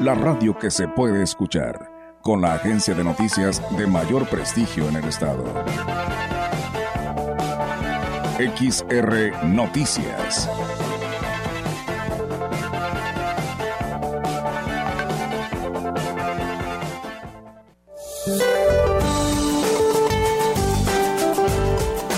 [0.00, 1.90] la radio que se puede escuchar,
[2.22, 5.44] con la agencia de noticias de mayor prestigio en el estado.
[8.38, 10.48] XR Noticias.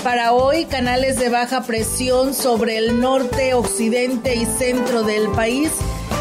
[0.05, 5.73] Para hoy, canales de baja presión sobre el norte, occidente y centro del país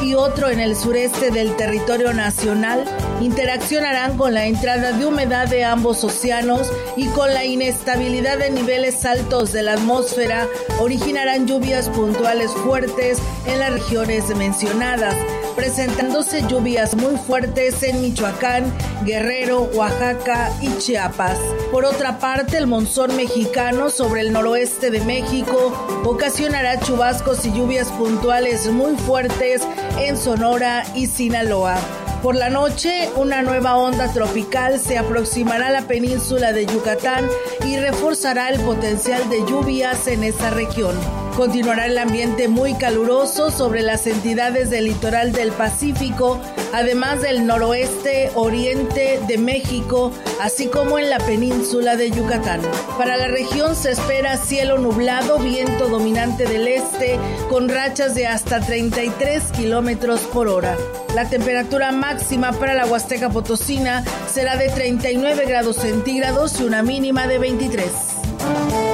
[0.02, 2.86] y otro en el sureste del territorio nacional
[3.22, 9.06] interaccionarán con la entrada de humedad de ambos océanos y con la inestabilidad de niveles
[9.06, 10.48] altos de la atmósfera
[10.80, 15.16] originarán lluvias puntuales fuertes en las regiones mencionadas
[15.56, 18.74] presentándose lluvias muy fuertes en Michoacán,
[19.06, 21.38] Guerrero, Oaxaca y Chiapas.
[21.72, 25.72] Por otra parte, el monzón mexicano sobre el noroeste de México
[26.04, 29.62] ocasionará chubascos y lluvias puntuales muy fuertes
[29.98, 31.78] en Sonora y Sinaloa.
[32.22, 37.28] Por la noche, una nueva onda tropical se aproximará a la península de Yucatán
[37.66, 41.21] y reforzará el potencial de lluvias en esa región.
[41.36, 46.40] Continuará el ambiente muy caluroso sobre las entidades del litoral del Pacífico,
[46.74, 52.62] además del noroeste, oriente de México, así como en la península de Yucatán.
[52.98, 57.18] Para la región se espera cielo nublado, viento dominante del este,
[57.50, 60.78] con rachas de hasta 33 kilómetros por hora.
[61.16, 67.28] La temperatura máxima para la Huasteca Potosina será de 39 grados centígrados y una mínima
[67.28, 68.91] de 23.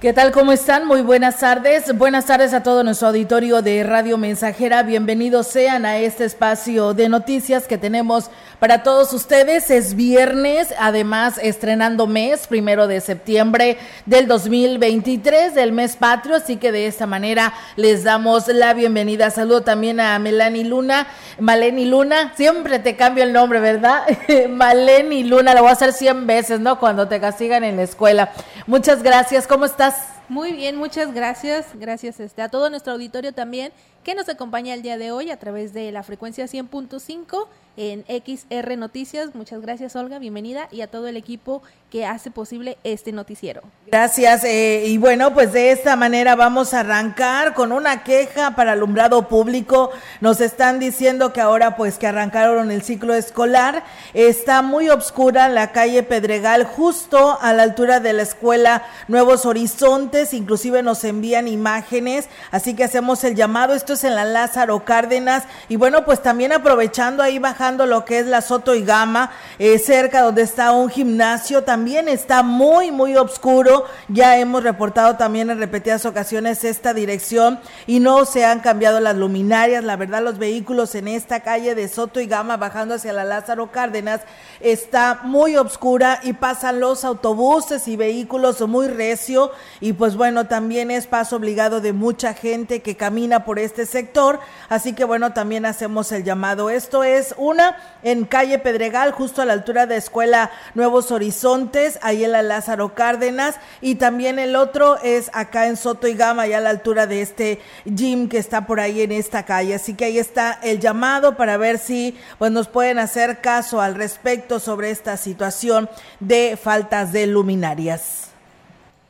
[0.00, 0.30] ¿Qué tal?
[0.30, 0.86] ¿Cómo están?
[0.86, 1.92] Muy buenas tardes.
[1.98, 4.84] Buenas tardes a todo nuestro auditorio de Radio Mensajera.
[4.84, 9.72] Bienvenidos sean a este espacio de noticias que tenemos para todos ustedes.
[9.72, 13.76] Es viernes, además estrenando mes, primero de septiembre
[14.06, 16.36] del 2023, del mes patrio.
[16.36, 19.32] Así que de esta manera les damos la bienvenida.
[19.32, 21.08] Saludo también a Melanie Luna.
[21.40, 24.02] Maleni Luna, siempre te cambio el nombre, ¿verdad?
[24.48, 26.78] Maleni Luna, lo voy a hacer 100 veces, ¿no?
[26.78, 28.30] Cuando te castigan en la escuela.
[28.68, 29.46] Muchas gracias.
[29.46, 30.17] ¿Cómo ます。
[30.28, 31.66] Muy bien, muchas gracias.
[31.74, 33.72] Gracias este, a todo nuestro auditorio también
[34.08, 37.46] que nos acompaña el día de hoy a través de la frecuencia 100.5
[37.76, 39.34] en XR Noticias.
[39.34, 40.18] Muchas gracias, Olga.
[40.18, 43.62] Bienvenida y a todo el equipo que hace posible este noticiero.
[43.86, 44.42] Gracias.
[44.44, 49.28] Eh, y bueno, pues de esta manera vamos a arrancar con una queja para alumbrado
[49.28, 49.90] público.
[50.20, 55.70] Nos están diciendo que ahora pues que arrancaron el ciclo escolar, está muy oscura la
[55.70, 60.17] calle Pedregal, justo a la altura de la escuela Nuevos Horizontes.
[60.32, 63.74] Inclusive nos envían imágenes, así que hacemos el llamado.
[63.74, 65.44] Esto es en la Lázaro Cárdenas.
[65.68, 69.78] Y bueno, pues también aprovechando ahí bajando lo que es la Soto y Gama, eh,
[69.78, 73.84] cerca donde está un gimnasio, también está muy, muy oscuro.
[74.08, 79.16] Ya hemos reportado también en repetidas ocasiones esta dirección y no se han cambiado las
[79.16, 79.84] luminarias.
[79.84, 83.70] La verdad, los vehículos en esta calle de Soto y Gama bajando hacia la Lázaro
[83.70, 84.22] Cárdenas
[84.60, 89.50] está muy oscura y pasan los autobuses y vehículos muy recio
[89.80, 94.40] y pues bueno, también es paso obligado de mucha gente que camina por este sector.
[94.68, 96.70] Así que bueno, también hacemos el llamado.
[96.70, 102.24] Esto es una en calle Pedregal, justo a la altura de Escuela Nuevos Horizontes ahí
[102.24, 106.58] en la Lázaro Cárdenas, y también el otro es acá en Soto y Gama, allá
[106.58, 109.74] a la altura de este gym que está por ahí en esta calle.
[109.74, 113.94] Así que ahí está el llamado para ver si pues nos pueden hacer caso al
[113.94, 115.88] respecto sobre esta situación
[116.20, 118.27] de faltas de luminarias.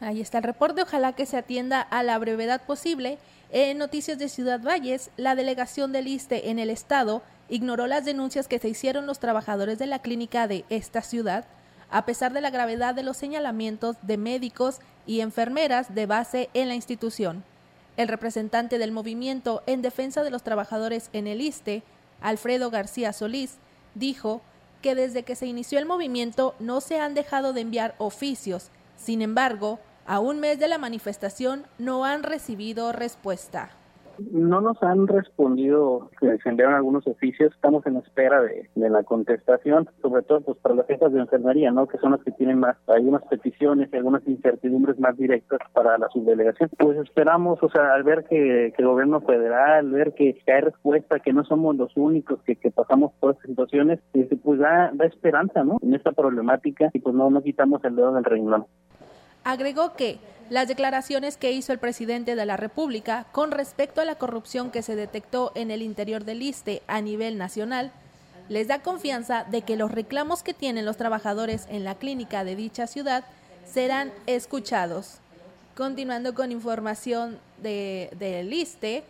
[0.01, 3.19] Ahí está el reporte, ojalá que se atienda a la brevedad posible.
[3.51, 8.47] En Noticias de Ciudad Valles, la delegación del ISTE en el estado ignoró las denuncias
[8.47, 11.47] que se hicieron los trabajadores de la clínica de esta ciudad
[11.91, 16.69] a pesar de la gravedad de los señalamientos de médicos y enfermeras de base en
[16.69, 17.45] la institución.
[17.97, 21.83] El representante del movimiento en defensa de los trabajadores en el ISTE,
[22.21, 23.57] Alfredo García Solís,
[23.95, 24.43] dijo
[24.83, 29.23] que desde que se inició el movimiento no se han dejado de enviar oficios, sin
[29.23, 33.69] embargo, a un mes de la manifestación no han recibido respuesta.
[34.33, 40.23] No nos han respondido, se enviaron algunos oficios, estamos en espera de, la contestación, sobre
[40.23, 41.87] todo pues para las jefas de enfermería, ¿no?
[41.87, 46.71] Que son las que tienen más, algunas peticiones, algunas incertidumbres más directas para la subdelegación.
[46.79, 51.35] Pues esperamos, o sea, al ver que, el gobierno federal, ver que, hay respuesta, que
[51.35, 55.63] no somos los únicos que, que pasamos por estas situaciones, este, pues da, da esperanza,
[55.63, 55.77] ¿no?
[55.83, 58.65] En esta problemática y pues no, no quitamos el dedo del renglón.
[59.49, 60.19] Agregó que
[60.51, 64.83] las declaraciones que hizo el presidente de la República con respecto a la corrupción que
[64.83, 67.91] se detectó en el interior del ISTE a nivel nacional
[68.51, 72.57] les da confianza de que los reclamos que tienen los trabajadores en la clínica de
[72.57, 73.25] dicha ciudad
[73.65, 75.15] serán escuchados.
[75.75, 79.03] Continuando con información del de, ISTE,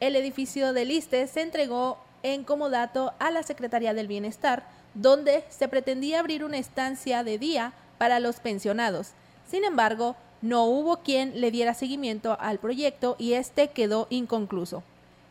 [0.00, 5.68] el edificio del ISTE se entregó en comodato a la Secretaría del Bienestar, donde se
[5.68, 9.12] pretendía abrir una estancia de día para los pensionados.
[9.52, 14.82] Sin embargo, no hubo quien le diera seguimiento al proyecto y este quedó inconcluso.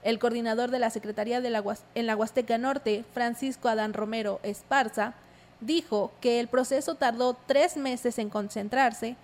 [0.03, 1.63] El coordinador de la Secretaría de la
[1.95, 5.15] en la Huasteca Norte, Francisco Adán Romero Esparza,
[5.59, 9.15] dijo que el proceso tardó tres meses en concentrarse,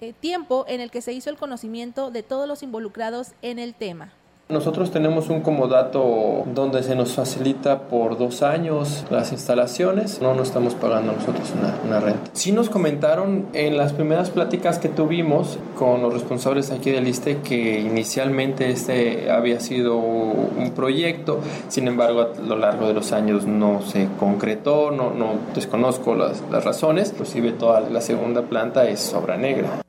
[0.00, 3.72] eh, tiempo en el que se hizo el conocimiento de todos los involucrados en el
[3.72, 4.12] tema.
[4.50, 10.48] Nosotros tenemos un comodato donde se nos facilita por dos años las instalaciones, no nos
[10.48, 11.52] estamos pagando nosotros
[11.86, 12.30] una, renta.
[12.32, 17.38] Sí nos comentaron en las primeras pláticas que tuvimos con los responsables aquí del ISTE
[17.38, 21.38] que inicialmente este había sido un proyecto,
[21.68, 26.42] sin embargo a lo largo de los años no se concretó, no, no desconozco las,
[26.50, 29.80] las razones, inclusive toda la segunda planta es obra negra.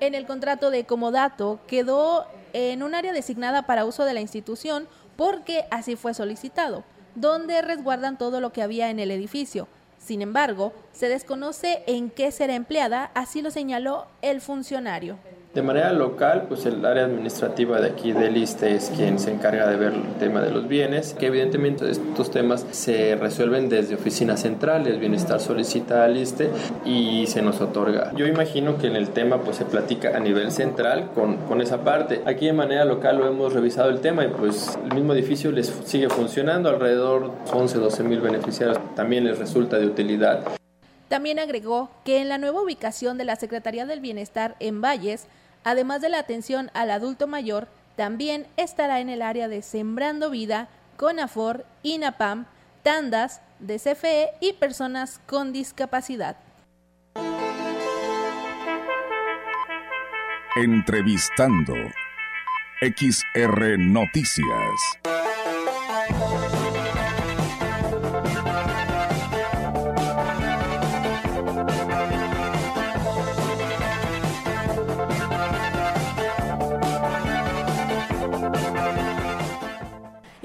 [0.00, 4.88] En el contrato de comodato quedó en un área designada para uso de la institución
[5.16, 9.68] porque así fue solicitado, donde resguardan todo lo que había en el edificio.
[9.98, 15.18] Sin embargo, se desconoce en qué será empleada, así lo señaló el funcionario.
[15.52, 19.66] De manera local, pues el área administrativa de aquí del ISTE es quien se encarga
[19.66, 24.42] de ver el tema de los bienes, que evidentemente estos temas se resuelven desde oficinas
[24.42, 26.50] centrales, bienestar solicita al ISTE
[26.84, 28.12] y se nos otorga.
[28.14, 31.82] Yo imagino que en el tema pues se platica a nivel central con, con esa
[31.82, 32.22] parte.
[32.26, 35.66] Aquí de manera local lo hemos revisado el tema y pues el mismo edificio les
[35.84, 40.59] sigue funcionando, alrededor 11, 12 mil beneficiarios también les resulta de utilidad.
[41.10, 45.26] También agregó que en la nueva ubicación de la Secretaría del Bienestar en Valles,
[45.64, 47.66] además de la atención al adulto mayor,
[47.96, 50.68] también estará en el área de Sembrando Vida,
[50.98, 52.46] CONAFOR, INAPAM,
[52.84, 53.80] tandas de
[54.40, 56.36] y personas con discapacidad.
[60.54, 61.74] Entrevistando
[62.82, 65.00] XR Noticias.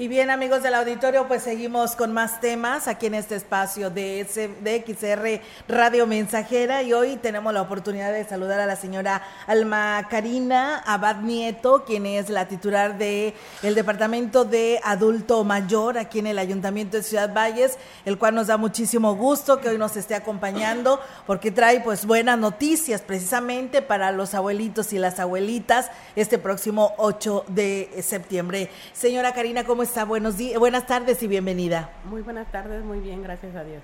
[0.08, 4.24] Bien, amigos del auditorio, pues seguimos con más temas aquí en este espacio de,
[4.62, 10.06] de XR Radio Mensajera y hoy tenemos la oportunidad de saludar a la señora Alma
[10.08, 16.38] Karina Abad Nieto, quien es la titular de Departamento de Adulto Mayor aquí en el
[16.38, 21.00] Ayuntamiento de Ciudad Valles, el cual nos da muchísimo gusto que hoy nos esté acompañando
[21.26, 27.46] porque trae pues buenas noticias precisamente para los abuelitos y las abuelitas este próximo 8
[27.48, 28.70] de septiembre.
[28.92, 29.95] Señora Karina, ¿cómo está?
[30.04, 31.88] Buenos días, buenas tardes y bienvenida.
[32.04, 33.82] Muy buenas tardes, muy bien, gracias a Dios.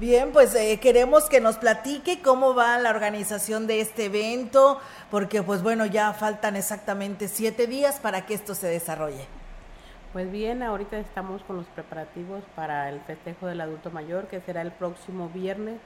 [0.00, 5.40] Bien, pues eh, queremos que nos platique cómo va la organización de este evento, porque
[5.42, 9.24] pues bueno, ya faltan exactamente siete días para que esto se desarrolle.
[10.12, 14.62] Pues bien, ahorita estamos con los preparativos para el festejo del adulto mayor, que será
[14.62, 15.76] el próximo viernes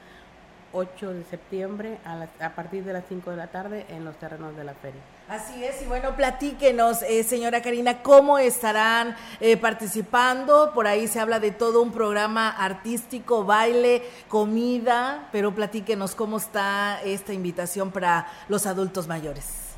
[0.72, 4.56] 8 de septiembre a, a partir de las 5 de la tarde en los terrenos
[4.56, 5.02] de la feria.
[5.28, 10.70] Así es, y bueno, platíquenos, eh, señora Karina, cómo estarán eh, participando.
[10.72, 17.02] Por ahí se habla de todo un programa artístico, baile, comida, pero platíquenos cómo está
[17.02, 19.74] esta invitación para los adultos mayores.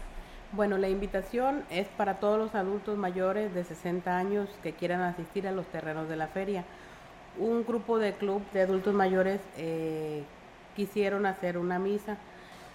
[0.52, 5.48] Bueno, la invitación es para todos los adultos mayores de 60 años que quieran asistir
[5.48, 6.64] a los terrenos de la feria.
[7.38, 10.24] Un grupo de club de adultos mayores eh,
[10.76, 12.18] quisieron hacer una misa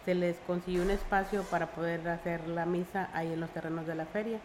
[0.06, 3.96] se les consiguió un espacio para poder hacer la misa ahí en los terrenos de
[3.96, 4.40] la feria.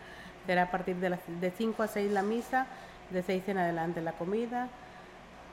[0.47, 2.67] Será a partir de, las, de 5 a 6 la misa,
[3.11, 4.69] de 6 en adelante la comida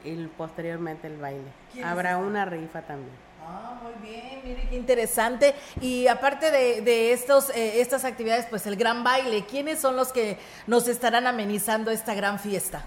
[0.04, 1.52] y posteriormente el baile.
[1.84, 3.16] Habrá una rifa también.
[3.48, 5.54] Ah, muy bien, mire qué interesante.
[5.82, 10.38] Y aparte de, estos, eh, estas actividades, pues el gran baile, ¿quiénes son los que
[10.68, 12.84] nos estarán amenizando esta gran fiesta?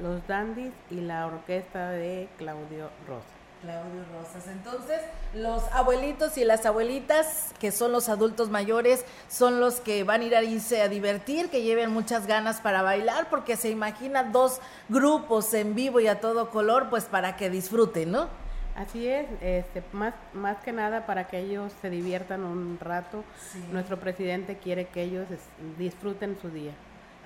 [0.00, 3.37] Los dandis y la orquesta de Claudio Rosa.
[3.62, 4.48] Claudio Rosas.
[4.48, 5.00] Entonces,
[5.34, 10.24] los abuelitos y las abuelitas, que son los adultos mayores, son los que van a
[10.24, 14.60] ir a irse a divertir, que lleven muchas ganas para bailar, porque se imaginan dos
[14.88, 18.28] grupos en vivo y a todo color, pues para que disfruten, ¿no?
[18.76, 23.24] Así es, este, más, más que nada para que ellos se diviertan un rato.
[23.72, 25.26] Nuestro presidente quiere que ellos
[25.76, 26.72] disfruten su día,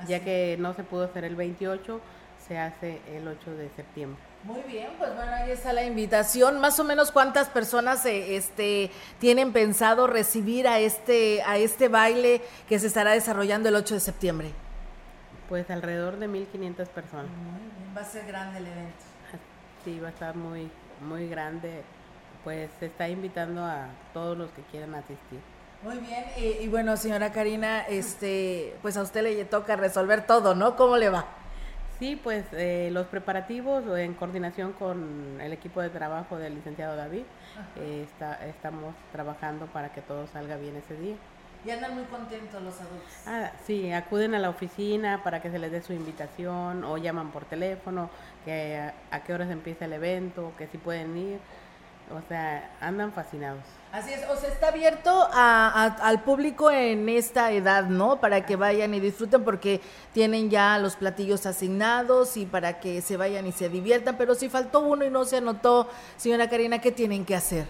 [0.08, 2.00] ya que no se pudo hacer el 28,
[2.48, 4.31] se hace el 8 de septiembre.
[4.44, 6.58] Muy bien, pues bueno, ahí está la invitación.
[6.58, 12.42] Más o menos cuántas personas eh, este, tienen pensado recibir a este, a este baile
[12.68, 14.50] que se estará desarrollando el 8 de septiembre.
[15.48, 17.30] Pues alrededor de 1.500 personas.
[17.96, 19.04] va a ser grande el evento.
[19.84, 20.70] Sí, va a estar muy,
[21.00, 21.82] muy grande.
[22.42, 25.40] Pues se está invitando a todos los que quieran asistir.
[25.84, 30.54] Muy bien, y, y bueno, señora Karina, este, pues a usted le toca resolver todo,
[30.54, 30.76] ¿no?
[30.76, 31.26] ¿Cómo le va?
[32.02, 37.22] Sí, pues eh, los preparativos en coordinación con el equipo de trabajo del licenciado David,
[37.76, 41.14] eh, está, estamos trabajando para que todo salga bien ese día.
[41.64, 43.08] ¿Y andan muy contentos los adultos?
[43.24, 47.30] Ah, sí, acuden a la oficina para que se les dé su invitación o llaman
[47.30, 48.10] por teléfono,
[48.44, 51.38] que a, a qué horas empieza el evento, que si pueden ir.
[52.14, 53.62] O sea, andan fascinados.
[53.92, 58.20] Así es, o sea, está abierto a, al público en esta edad, ¿no?
[58.20, 59.82] Para que vayan y disfruten porque
[60.14, 64.48] tienen ya los platillos asignados y para que se vayan y se diviertan, pero si
[64.48, 67.66] faltó uno y no se anotó, señora Karina, ¿qué tienen que hacer?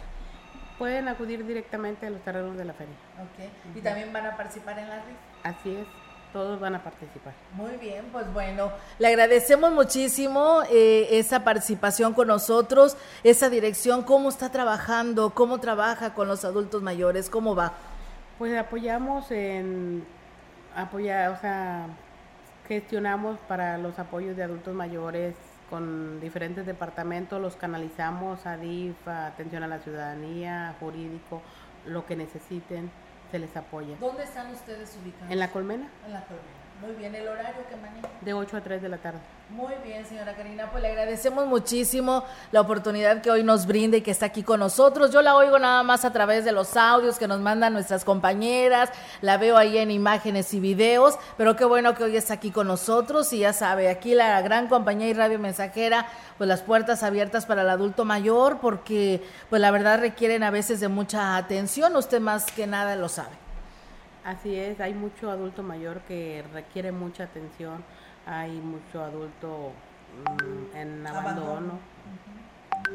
[0.78, 2.94] Pueden acudir directamente a los terrenos de la feria.
[3.18, 5.14] Ok, ¿y también van a participar en la red?
[5.42, 6.01] Así es
[6.32, 7.34] todos van a participar.
[7.54, 14.28] Muy bien, pues bueno, le agradecemos muchísimo eh, esa participación con nosotros, esa dirección, cómo
[14.28, 17.74] está trabajando, cómo trabaja con los adultos mayores, cómo va.
[18.38, 20.04] Pues apoyamos en
[20.74, 21.86] apoyar, o sea,
[22.66, 25.34] gestionamos para los apoyos de adultos mayores
[25.68, 31.40] con diferentes departamentos, los canalizamos a DIF, a atención a la ciudadanía, jurídico,
[31.86, 32.90] lo que necesiten
[33.32, 33.96] se les apoya.
[33.98, 35.32] ¿Dónde están ustedes ubicados?
[35.32, 35.88] En la colmena.
[36.06, 36.61] En la colmena.
[36.82, 38.08] Muy bien, ¿el horario que maneja?
[38.22, 39.20] De 8 a 3 de la tarde.
[39.50, 44.00] Muy bien, señora Karina, pues le agradecemos muchísimo la oportunidad que hoy nos brinda y
[44.00, 45.12] que está aquí con nosotros.
[45.12, 48.90] Yo la oigo nada más a través de los audios que nos mandan nuestras compañeras,
[49.20, 52.66] la veo ahí en imágenes y videos, pero qué bueno que hoy está aquí con
[52.66, 57.46] nosotros y ya sabe, aquí la gran compañía y radio mensajera, pues las puertas abiertas
[57.46, 62.18] para el adulto mayor, porque pues la verdad requieren a veces de mucha atención, usted
[62.18, 63.41] más que nada lo sabe.
[64.22, 67.86] Así es, hay mucho adulto mayor que requiere mucha atención,
[68.24, 71.80] hay mucho adulto mm, en abandono.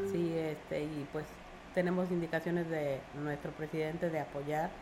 [0.02, 1.36] Sí, este, y pues
[1.72, 4.80] tenemos indicaciones de nuestro presidente de apoyar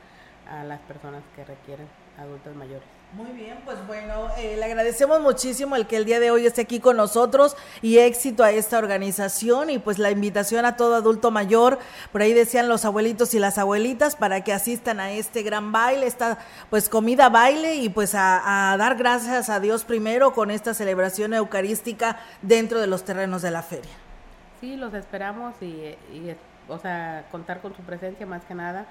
[0.50, 1.86] a las personas que requieren
[2.18, 2.96] adultos mayores.
[3.12, 6.62] Muy bien, pues bueno, eh, le agradecemos muchísimo el que el día de hoy esté
[6.62, 11.30] aquí con nosotros y éxito a esta organización y pues la invitación a todo adulto
[11.30, 11.78] mayor,
[12.10, 16.06] por ahí decían los abuelitos y las abuelitas para que asistan a este gran baile,
[16.06, 16.38] esta
[16.68, 22.18] pues comida baile y pues a, dar gracias a Dios primero con esta celebración eucarística
[22.42, 23.92] dentro de los terrenos de la feria.
[24.60, 26.36] Sí, los esperamos y, y
[26.68, 28.86] o sea, contar con su presencia más que nada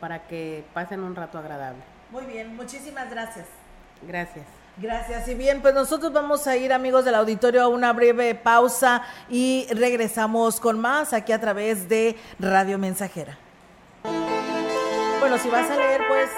[0.00, 1.82] para que pasen un rato agradable.
[2.10, 3.46] Muy bien, muchísimas gracias.
[4.02, 4.46] Gracias.
[4.76, 5.28] Gracias.
[5.28, 9.66] Y bien, pues nosotros vamos a ir, amigos del auditorio, a una breve pausa y
[9.70, 13.36] regresamos con más aquí a través de Radio Mensajera.
[15.20, 16.30] Bueno, si vas a leer, pues...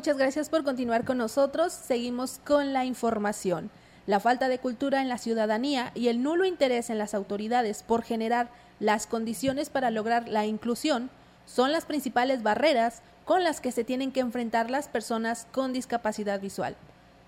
[0.00, 1.74] Muchas gracias por continuar con nosotros.
[1.74, 3.70] Seguimos con la información.
[4.06, 8.02] La falta de cultura en la ciudadanía y el nulo interés en las autoridades por
[8.02, 11.10] generar las condiciones para lograr la inclusión
[11.44, 16.40] son las principales barreras con las que se tienen que enfrentar las personas con discapacidad
[16.40, 16.76] visual.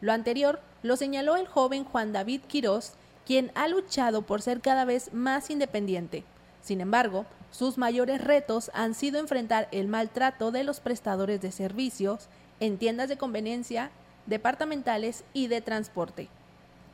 [0.01, 2.95] Lo anterior lo señaló el joven Juan David Quirós,
[3.27, 6.25] quien ha luchado por ser cada vez más independiente.
[6.63, 12.31] Sin embargo, sus mayores retos han sido enfrentar el maltrato de los prestadores de servicios,
[12.62, 13.90] en tiendas de conveniencia,
[14.27, 16.29] departamentales y de transporte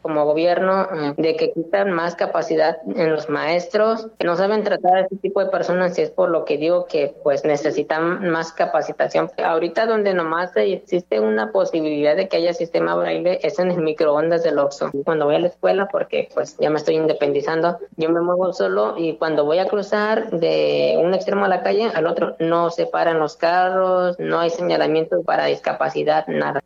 [0.03, 4.97] como gobierno eh, de que quitan más capacidad en los maestros, que no saben tratar
[4.97, 8.53] a este tipo de personas y es por lo que digo que pues necesitan más
[8.53, 9.31] capacitación.
[9.43, 14.43] Ahorita donde nomás existe una posibilidad de que haya sistema braille es en el microondas
[14.43, 14.91] del Oxxo.
[15.05, 18.95] Cuando voy a la escuela porque pues ya me estoy independizando, yo me muevo solo
[18.97, 22.87] y cuando voy a cruzar de un extremo a la calle al otro no se
[22.87, 26.63] paran los carros, no hay señalamientos para discapacidad, nada.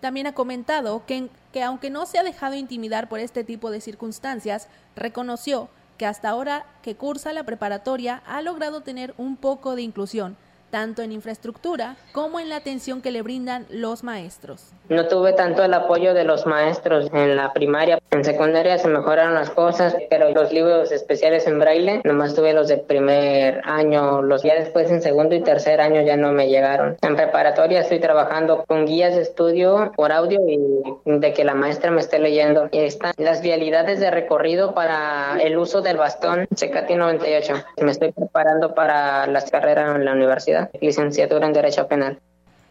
[0.00, 3.80] También ha comentado que, que aunque no se ha dejado intimidar por este tipo de
[3.80, 9.82] circunstancias, reconoció que hasta ahora que cursa la preparatoria ha logrado tener un poco de
[9.82, 10.36] inclusión,
[10.70, 14.72] tanto en infraestructura como en la atención que le brindan los maestros.
[14.88, 18.00] No tuve tanto el apoyo de los maestros en la primaria.
[18.10, 22.68] En secundaria se mejoraron las cosas, pero los libros especiales en braille, nomás tuve los
[22.68, 26.96] de primer año, los ya después en segundo y tercer año ya no me llegaron.
[27.02, 30.58] En preparatoria estoy trabajando con guías de estudio por audio y
[31.04, 32.68] de que la maestra me esté leyendo.
[32.72, 37.54] Y están las vialidades de recorrido para el uso del bastón CKT 98.
[37.82, 42.18] Me estoy preparando para las carreras en la universidad licenciatura en Derecho Penal.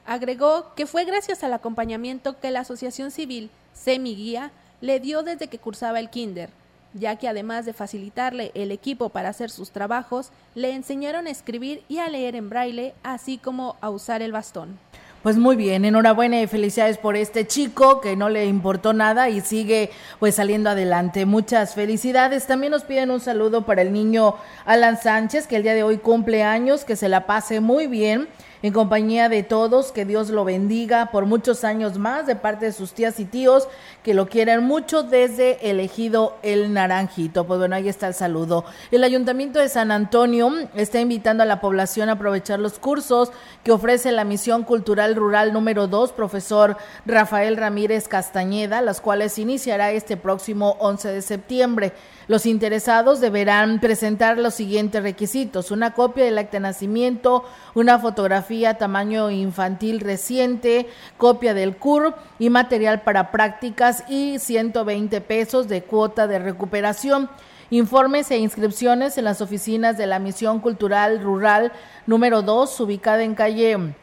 [0.05, 5.47] Agregó que fue gracias al acompañamiento que la Asociación Civil Semi Guía le dio desde
[5.47, 6.49] que cursaba el kinder,
[6.93, 11.83] ya que además de facilitarle el equipo para hacer sus trabajos, le enseñaron a escribir
[11.87, 14.79] y a leer en braille, así como a usar el bastón.
[15.21, 19.41] Pues muy bien, enhorabuena y felicidades por este chico que no le importó nada y
[19.41, 21.25] sigue pues saliendo adelante.
[21.25, 22.47] Muchas felicidades.
[22.47, 25.97] También nos piden un saludo para el niño Alan Sánchez que el día de hoy
[25.97, 28.29] cumple años, que se la pase muy bien
[28.61, 32.71] en compañía de todos, que Dios lo bendiga por muchos años más de parte de
[32.73, 33.67] sus tías y tíos
[34.03, 37.45] que lo quieren mucho desde elegido el Naranjito.
[37.45, 38.65] Pues bueno, ahí está el saludo.
[38.91, 43.31] El Ayuntamiento de San Antonio está invitando a la población a aprovechar los cursos
[43.63, 49.91] que ofrece la Misión Cultural Rural número 2, profesor Rafael Ramírez Castañeda, las cuales iniciará
[49.91, 51.93] este próximo 11 de septiembre.
[52.27, 57.43] Los interesados deberán presentar los siguientes requisitos: una copia del acta de nacimiento,
[57.73, 65.67] una fotografía tamaño infantil reciente, copia del CURP y material para prácticas y 120 pesos
[65.67, 67.29] de cuota de recuperación.
[67.69, 71.71] Informes e inscripciones en las oficinas de la Misión Cultural Rural
[72.07, 73.93] número 2, ubicada en calle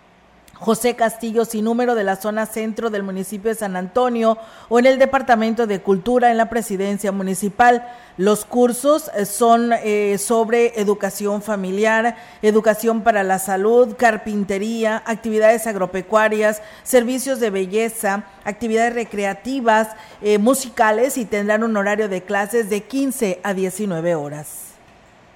[0.59, 4.39] José Castillo sin número de la zona centro del municipio de San Antonio
[4.69, 7.87] o en el Departamento de Cultura en la presidencia municipal.
[8.17, 16.63] Los cursos eh, son eh, sobre educación familiar, educación para la salud, carpintería, actividades agropecuarias,
[16.83, 19.89] servicios de belleza, actividades recreativas,
[20.23, 24.66] eh, musicales y tendrán un horario de clases de 15 a 19 horas.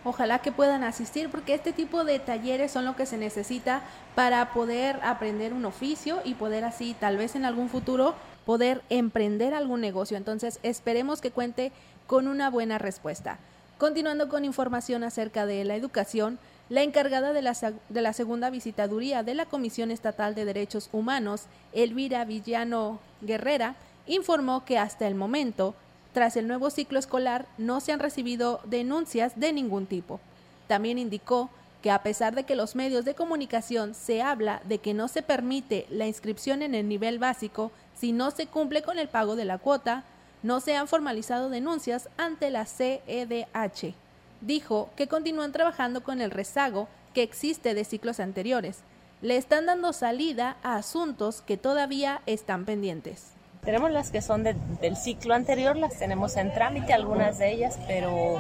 [0.04, 3.82] Ojalá que puedan asistir porque este tipo de talleres son lo que se necesita
[4.14, 8.14] para poder aprender un oficio y poder así tal vez en algún futuro
[8.46, 10.16] poder emprender algún negocio.
[10.16, 11.72] Entonces esperemos que cuente
[12.06, 13.38] con una buena respuesta.
[13.78, 16.38] Continuando con información acerca de la educación,
[16.70, 17.56] la encargada de la,
[17.88, 24.64] de la, segunda visitaduría de la Comisión Estatal de Derechos Humanos, Elvira Villano Guerrera, informó
[24.64, 25.74] que hasta el momento
[26.12, 30.20] tras el nuevo ciclo escolar no se han recibido denuncias de ningún tipo.
[30.66, 31.50] También indicó
[31.82, 35.22] que a pesar de que los medios de comunicación se habla de que no se
[35.22, 39.44] permite la inscripción en el nivel básico si no se cumple con el pago de
[39.44, 40.04] la cuota,
[40.42, 43.94] no se han formalizado denuncias ante la CEDH.
[44.40, 48.78] Dijo que continúan trabajando con el rezago que existe de ciclos anteriores.
[49.22, 53.32] Le están dando salida a asuntos que todavía están pendientes.
[53.64, 58.38] Tenemos las que son del ciclo anterior, las tenemos en trámite, algunas de ellas, pero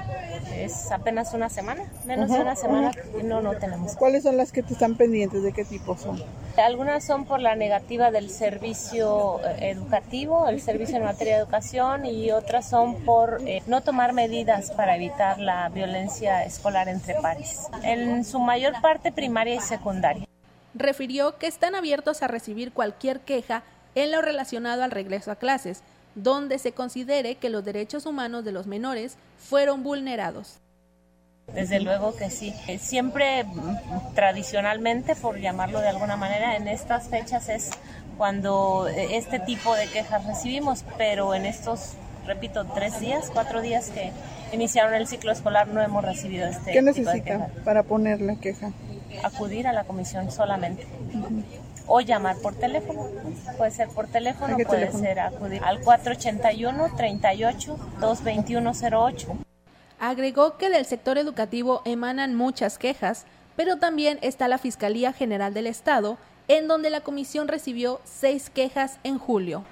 [0.56, 3.96] es apenas una semana, menos de una semana, y no, no tenemos.
[3.96, 5.42] ¿Cuáles son las que te están pendientes?
[5.42, 6.22] ¿De qué tipo son?
[6.56, 12.06] Algunas son por la negativa del servicio eh, educativo, el servicio en materia de educación,
[12.06, 17.68] y otras son por eh, no tomar medidas para evitar la violencia escolar entre pares.
[17.82, 20.24] En su mayor parte primaria y secundaria.
[20.72, 25.82] Refirió que están abiertos a recibir cualquier queja en lo relacionado al regreso a clases,
[26.14, 30.58] donde se considere que los derechos humanos de los menores fueron vulnerados.
[31.54, 32.54] Desde luego que sí.
[32.68, 33.44] Eh, siempre
[34.14, 37.70] tradicionalmente, por llamarlo de alguna manera, en estas fechas es
[38.16, 41.94] cuando eh, este tipo de quejas recibimos, pero en estos,
[42.26, 44.12] repito, tres días, cuatro días que
[44.52, 48.72] iniciaron el ciclo escolar no hemos recibido este ¿Qué necesita para poner la queja?
[49.22, 50.86] Acudir a la comisión solamente
[51.90, 53.08] o llamar por teléfono.
[53.58, 59.36] Puede ser por teléfono, puede ser acudir al 481 38 22108.
[59.98, 63.26] Agregó que del sector educativo emanan muchas quejas,
[63.56, 66.16] pero también está la Fiscalía General del Estado,
[66.48, 69.64] en donde la comisión recibió seis quejas en julio.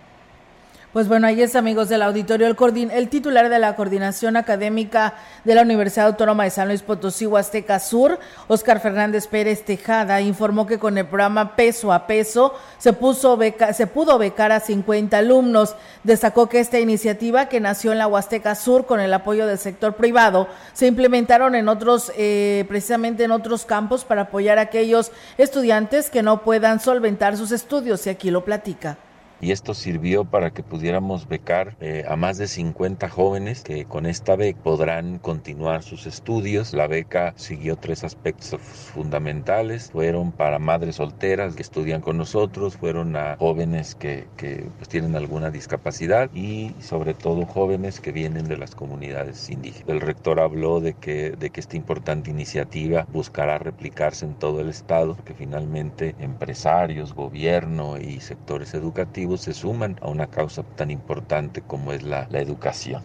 [0.90, 5.12] Pues bueno, ahí es amigos del auditorio, el, el titular de la coordinación académica
[5.44, 10.66] de la Universidad Autónoma de San Luis Potosí, Huasteca Sur, Oscar Fernández Pérez Tejada, informó
[10.66, 15.18] que con el programa Peso a Peso se, puso beca, se pudo becar a 50
[15.18, 15.76] alumnos.
[16.04, 19.94] Destacó que esta iniciativa, que nació en la Huasteca Sur con el apoyo del sector
[19.94, 26.08] privado, se implementaron en otros, eh, precisamente en otros campos para apoyar a aquellos estudiantes
[26.08, 28.96] que no puedan solventar sus estudios, y aquí lo platica
[29.40, 34.06] y esto sirvió para que pudiéramos becar eh, a más de 50 jóvenes que con
[34.06, 36.72] esta beca podrán continuar sus estudios.
[36.72, 39.90] La beca siguió tres aspectos fundamentales.
[39.92, 45.14] Fueron para madres solteras que estudian con nosotros, fueron a jóvenes que, que pues, tienen
[45.14, 49.88] alguna discapacidad y sobre todo jóvenes que vienen de las comunidades indígenas.
[49.88, 54.68] El rector habló de que, de que esta importante iniciativa buscará replicarse en todo el
[54.68, 61.62] estado, que finalmente empresarios, gobierno y sectores educativos se suman a una causa tan importante
[61.62, 63.02] como es la, la educación.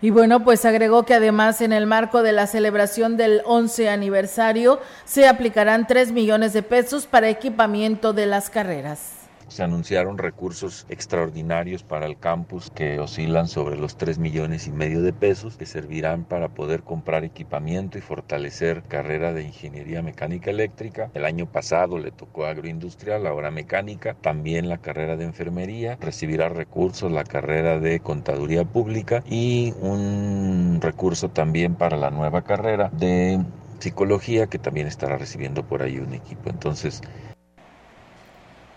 [0.00, 4.80] Y bueno, pues agregó que además en el marco de la celebración del 11 aniversario
[5.04, 9.21] se aplicarán 3 millones de pesos para equipamiento de las carreras
[9.52, 15.02] Se anunciaron recursos extraordinarios para el campus que oscilan sobre los 3 millones y medio
[15.02, 21.10] de pesos que servirán para poder comprar equipamiento y fortalecer carrera de ingeniería mecánica eléctrica.
[21.12, 27.12] El año pasado le tocó agroindustrial, ahora mecánica, también la carrera de enfermería, recibirá recursos
[27.12, 33.38] la carrera de contaduría pública y un recurso también para la nueva carrera de
[33.80, 36.48] psicología que también estará recibiendo por ahí un equipo.
[36.48, 37.02] Entonces,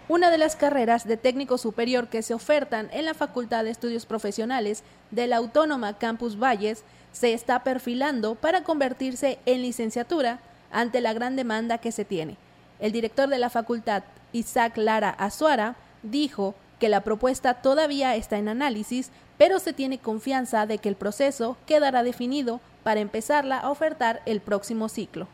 [0.08, 4.06] una de las carreras de técnico superior que se ofertan en la Facultad de Estudios
[4.06, 10.39] Profesionales de la Autónoma Campus Valles se está perfilando para convertirse en licenciatura
[10.72, 12.38] ante la gran demanda que se tiene.
[12.80, 18.50] El director de la facultad, Isaac Lara Azuara, dijo que la propuesta todavía está en
[18.50, 24.22] análisis, pero se tiene confianza de que el proceso quedará definido para empezarla a ofertar
[24.26, 25.28] el próximo ciclo.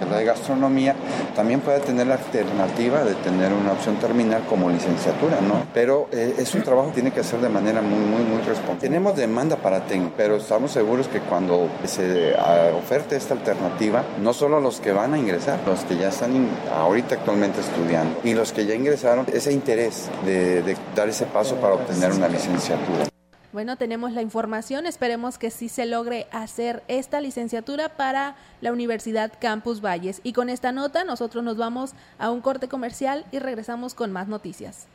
[0.00, 0.94] La de gastronomía
[1.34, 5.66] también puede tener la alternativa de tener una opción terminal como licenciatura, ¿no?
[5.72, 8.80] Pero eh, es un trabajo que tiene que hacer de manera muy, muy, muy responsable.
[8.80, 12.34] Tenemos demanda para técnico, pero estamos seguros que cuando se
[12.76, 17.16] oferte esta alternativa, no solo los que van a ingresar, los que ya están ahorita
[17.16, 21.74] actualmente estudiando y los que ya ingresaron, ese interés de, de dar ese paso para
[21.74, 23.15] obtener una licenciatura.
[23.56, 29.32] Bueno, tenemos la información, esperemos que sí se logre hacer esta licenciatura para la Universidad
[29.40, 30.20] Campus Valles.
[30.22, 34.28] Y con esta nota nosotros nos vamos a un corte comercial y regresamos con más
[34.28, 34.88] noticias.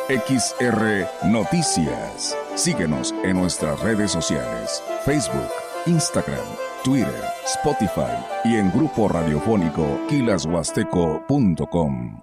[0.08, 2.36] XR Noticias.
[2.54, 5.48] Síguenos en nuestras redes sociales, Facebook,
[5.88, 6.44] Instagram,
[6.84, 8.12] Twitter, Spotify
[8.44, 12.20] y en grupo radiofónico kilashuasteco.com.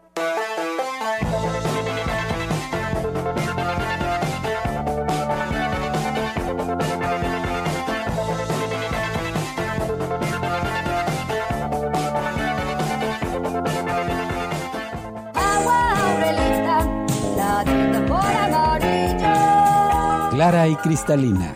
[20.29, 21.55] Clara y cristalina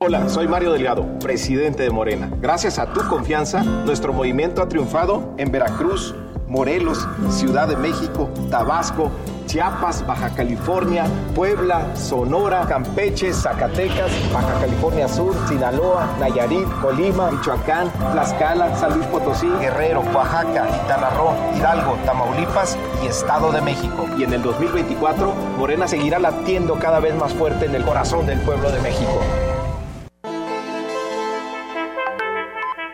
[0.00, 2.30] Hola, soy Mario Delgado, presidente de Morena.
[2.40, 6.14] Gracias a tu confianza, nuestro movimiento ha triunfado en Veracruz,
[6.46, 9.10] Morelos, Ciudad de México, Tabasco,
[9.46, 18.76] Chiapas, Baja California, Puebla, Sonora, Campeche, Zacatecas, Baja California Sur, Sinaloa, Nayarit, Colima, Michoacán, Tlaxcala,
[18.76, 21.10] San Luis Potosí, Guerrero, Oaxaca, Quintana
[21.56, 24.06] Hidalgo, Tamaulipas y Estado de México.
[24.16, 28.40] Y en el 2024, Morena seguirá latiendo cada vez más fuerte en el corazón del
[28.42, 29.20] pueblo de México.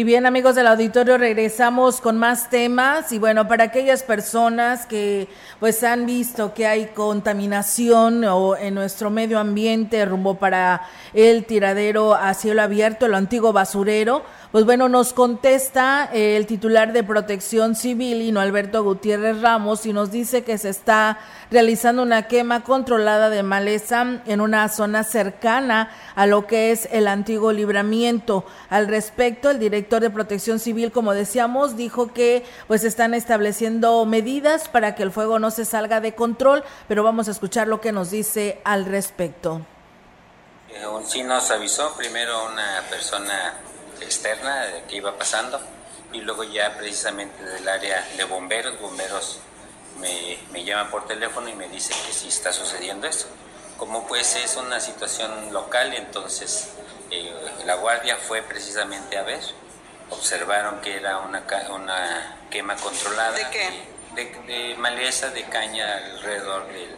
[0.00, 5.28] Y bien amigos del auditorio, regresamos con más temas y bueno, para aquellas personas que
[5.58, 12.14] pues han visto que hay contaminación o en nuestro medio ambiente rumbo para el tiradero
[12.14, 18.22] a cielo abierto, el antiguo basurero, pues bueno, nos contesta el titular de Protección Civil,
[18.22, 21.18] Hino Alberto Gutiérrez Ramos, y nos dice que se está
[21.50, 27.06] realizando una quema controlada de maleza en una zona cercana a lo que es el
[27.06, 28.44] antiguo libramiento.
[28.70, 34.68] Al respecto, el director de Protección Civil, como decíamos, dijo que pues están estableciendo medidas
[34.68, 37.90] para que el fuego no se salga de control, pero vamos a escuchar lo que
[37.90, 39.62] nos dice al respecto.
[40.68, 43.54] Eh, sí nos avisó primero una persona
[44.00, 45.60] externa de que iba pasando
[46.12, 49.40] y luego ya precisamente del área de bomberos, bomberos
[49.98, 53.26] me, me llama por teléfono y me dice que sí está sucediendo esto.
[53.76, 56.70] Como pues es una situación local, entonces
[57.10, 57.32] eh,
[57.64, 59.40] la guardia fue precisamente a ver,
[60.10, 63.32] observaron que era una, una quema controlada.
[63.32, 63.90] ¿De qué?
[64.46, 66.96] De, maleza, de caña alrededor del,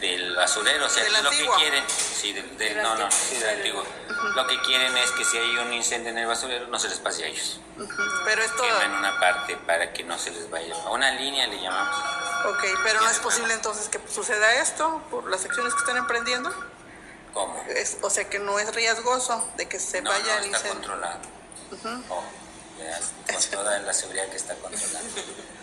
[0.00, 0.86] del basurero.
[0.86, 3.84] O sea, lo que quieren, sí, del, no, no, sí, del antiguo.
[4.34, 6.98] Lo que quieren es que si hay un incendio en el basurero, no se les
[6.98, 7.60] pase a ellos.
[8.24, 8.62] Pero esto...
[8.62, 10.74] Queman una parte para que no se les vaya.
[10.74, 11.96] A una línea le llamamos.
[12.46, 16.52] Ok, pero no es posible entonces que suceda esto por las acciones que están emprendiendo.
[17.32, 17.64] ¿Cómo?
[17.68, 20.68] Es, o sea que no es riesgoso de que se no, vaya no, el está
[20.68, 21.18] controlado.
[22.08, 22.22] Oh,
[23.30, 25.00] con toda la seguridad que está controlada.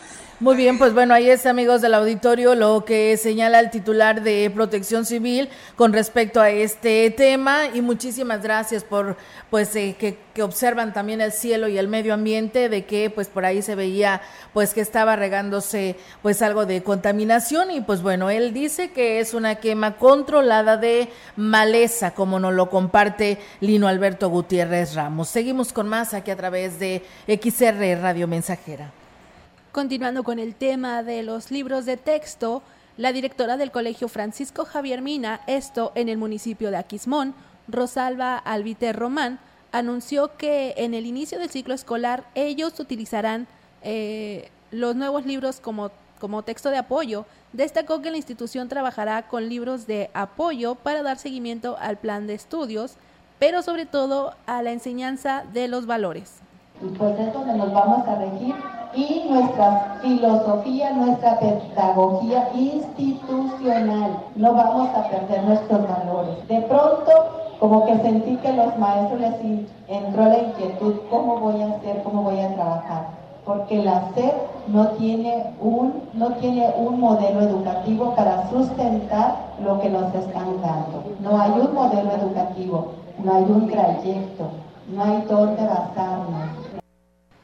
[0.42, 4.50] Muy bien, pues bueno, ahí es amigos del auditorio lo que señala el titular de
[4.50, 9.18] Protección Civil con respecto a este tema y muchísimas gracias por
[9.52, 13.28] pues eh, que, que, observan también el cielo y el medio ambiente de que pues
[13.28, 18.32] por ahí se veía pues que estaba regándose pues algo de contaminación y pues bueno,
[18.32, 24.28] él dice que es una quema controlada de maleza como nos lo comparte Lino Alberto
[24.30, 25.30] Gutiérrez Ramos.
[25.30, 28.92] Seguimos con más aquí a través de XR Radio Mensajera.
[29.72, 32.62] Continuando con el tema de los libros de texto,
[32.98, 37.34] la directora del Colegio Francisco Javier Mina, esto en el municipio de Aquismón,
[37.70, 39.40] Rosalba Albiter Román,
[39.72, 43.48] anunció que en el inicio del ciclo escolar ellos utilizarán
[43.82, 47.26] eh, los nuevos libros como, como texto de apoyo.
[47.54, 52.34] Destacó que la institución trabajará con libros de apoyo para dar seguimiento al plan de
[52.34, 52.96] estudios,
[53.40, 56.42] pero sobre todo a la enseñanza de los valores.
[56.84, 58.56] Y pues es donde nos vamos a regir
[58.94, 64.18] y nuestra filosofía, nuestra pedagogía institucional.
[64.36, 66.48] No vamos a perder nuestros valores.
[66.48, 67.12] De pronto,
[67.60, 69.36] como que sentí que los maestros les
[69.88, 72.02] entró la inquietud, ¿cómo voy a hacer?
[72.04, 73.08] ¿Cómo voy a trabajar?
[73.46, 74.34] Porque la SEP
[74.68, 81.04] no tiene un, no tiene un modelo educativo para sustentar lo que nos están dando.
[81.22, 82.88] No hay un modelo educativo,
[83.24, 84.50] no hay un trayecto,
[84.94, 86.62] no hay dónde basarnos.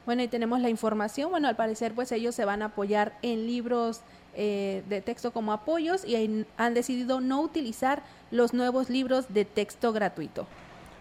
[0.07, 1.29] Bueno, y tenemos la información.
[1.31, 3.99] Bueno, al parecer, pues ellos se van a apoyar en libros
[4.35, 9.91] eh, de texto como apoyos y han decidido no utilizar los nuevos libros de texto
[9.91, 10.47] gratuito.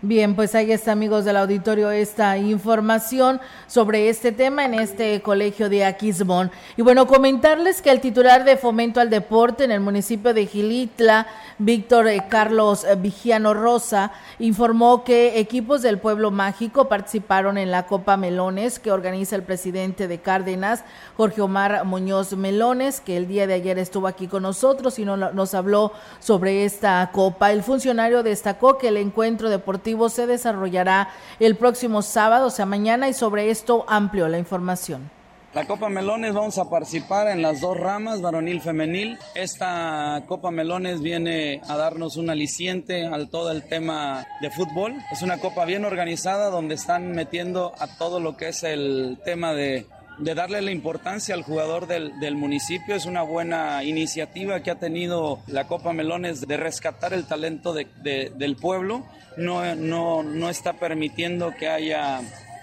[0.03, 5.71] Bien, pues ahí está, amigos del auditorio, esta información sobre este tema en este colegio
[5.71, 6.51] de Aquismón.
[6.77, 11.27] Y bueno, comentarles que el titular de Fomento al Deporte en el municipio de Gilitla,
[11.59, 17.87] Víctor eh, Carlos eh, Vigiano Rosa, informó que equipos del Pueblo Mágico participaron en la
[17.87, 20.85] Copa Melones que organiza el presidente de Cárdenas,
[21.17, 25.55] Jorge Omar Muñoz Melones, que el día de ayer estuvo aquí con nosotros y nos
[25.55, 27.51] habló sobre esta copa.
[27.51, 33.09] El funcionario destacó que el encuentro deportivo se desarrollará el próximo sábado, o sea, mañana,
[33.09, 35.11] y sobre esto amplió la información.
[35.55, 39.19] La Copa Melones vamos a participar en las dos ramas, varonil femenil.
[39.35, 44.97] Esta Copa Melones viene a darnos un aliciente al todo el tema de fútbol.
[45.11, 49.55] Es una copa bien organizada donde están metiendo a todo lo que es el tema
[49.55, 49.87] de
[50.19, 52.95] de darle la importancia al jugador del, del, municipio.
[52.95, 57.87] Es una buena iniciativa que ha tenido la Copa Melones de rescatar el talento de,
[58.03, 59.05] de, del pueblo.
[59.37, 62.21] No, no, no está permitiendo que haya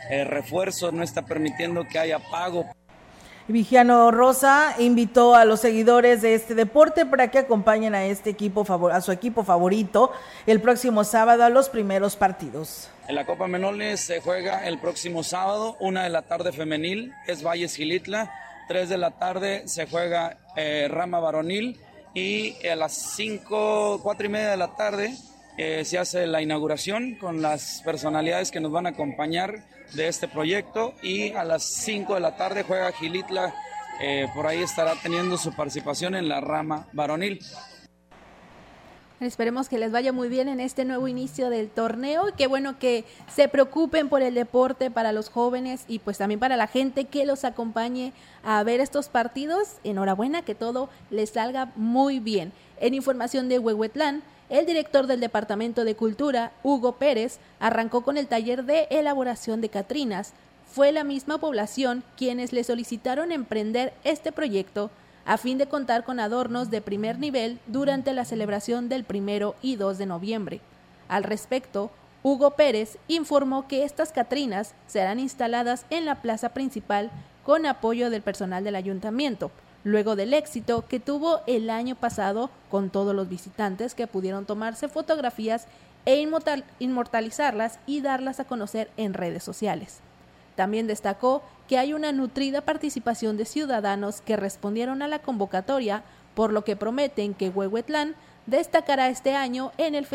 [0.10, 2.66] eh, refuerzos, no está permitiendo que haya pago.
[3.48, 8.66] Vigiano Rosa invitó a los seguidores de este deporte para que acompañen a este equipo
[8.90, 10.12] a su equipo favorito
[10.48, 12.90] el próximo sábado a los primeros partidos.
[13.08, 17.44] En la Copa Menones se juega el próximo sábado, una de la tarde femenil, es
[17.44, 18.34] Valles Gilitla,
[18.68, 21.80] tres de la tarde se juega eh, Rama Varonil.
[22.16, 25.14] Y a las cinco, cuatro y media de la tarde
[25.58, 29.64] eh, se hace la inauguración con las personalidades que nos van a acompañar
[29.94, 30.94] de este proyecto.
[31.02, 33.54] Y a las 5 de la tarde juega Gilitla,
[34.02, 37.40] eh, por ahí estará teniendo su participación en la rama varonil.
[39.26, 42.78] Esperemos que les vaya muy bien en este nuevo inicio del torneo y qué bueno
[42.78, 47.06] que se preocupen por el deporte para los jóvenes y pues también para la gente
[47.06, 48.12] que los acompañe
[48.44, 49.78] a ver estos partidos.
[49.84, 52.52] Enhorabuena que todo les salga muy bien.
[52.80, 58.28] En información de Huehuetlán, el director del Departamento de Cultura, Hugo Pérez, arrancó con el
[58.28, 60.34] taller de elaboración de Catrinas.
[60.70, 64.92] Fue la misma población quienes le solicitaron emprender este proyecto
[65.26, 69.76] a fin de contar con adornos de primer nivel durante la celebración del primero y
[69.76, 70.62] 2 de noviembre.
[71.08, 71.92] Al respecto,
[72.24, 77.12] Hugo Pérez informó que estas Catrinas serán instaladas en la plaza principal
[77.44, 79.52] con apoyo del personal del ayuntamiento,
[79.84, 84.88] luego del éxito que tuvo el año pasado con todos los visitantes que pudieron tomarse
[84.88, 85.68] fotografías
[86.06, 86.26] e
[86.80, 90.00] inmortalizarlas y darlas a conocer en redes sociales.
[90.56, 96.04] También destacó que hay una nutrida participación de ciudadanos que respondieron a la convocatoria,
[96.36, 100.08] por lo que prometen que Huehuetlán destacará este año en el,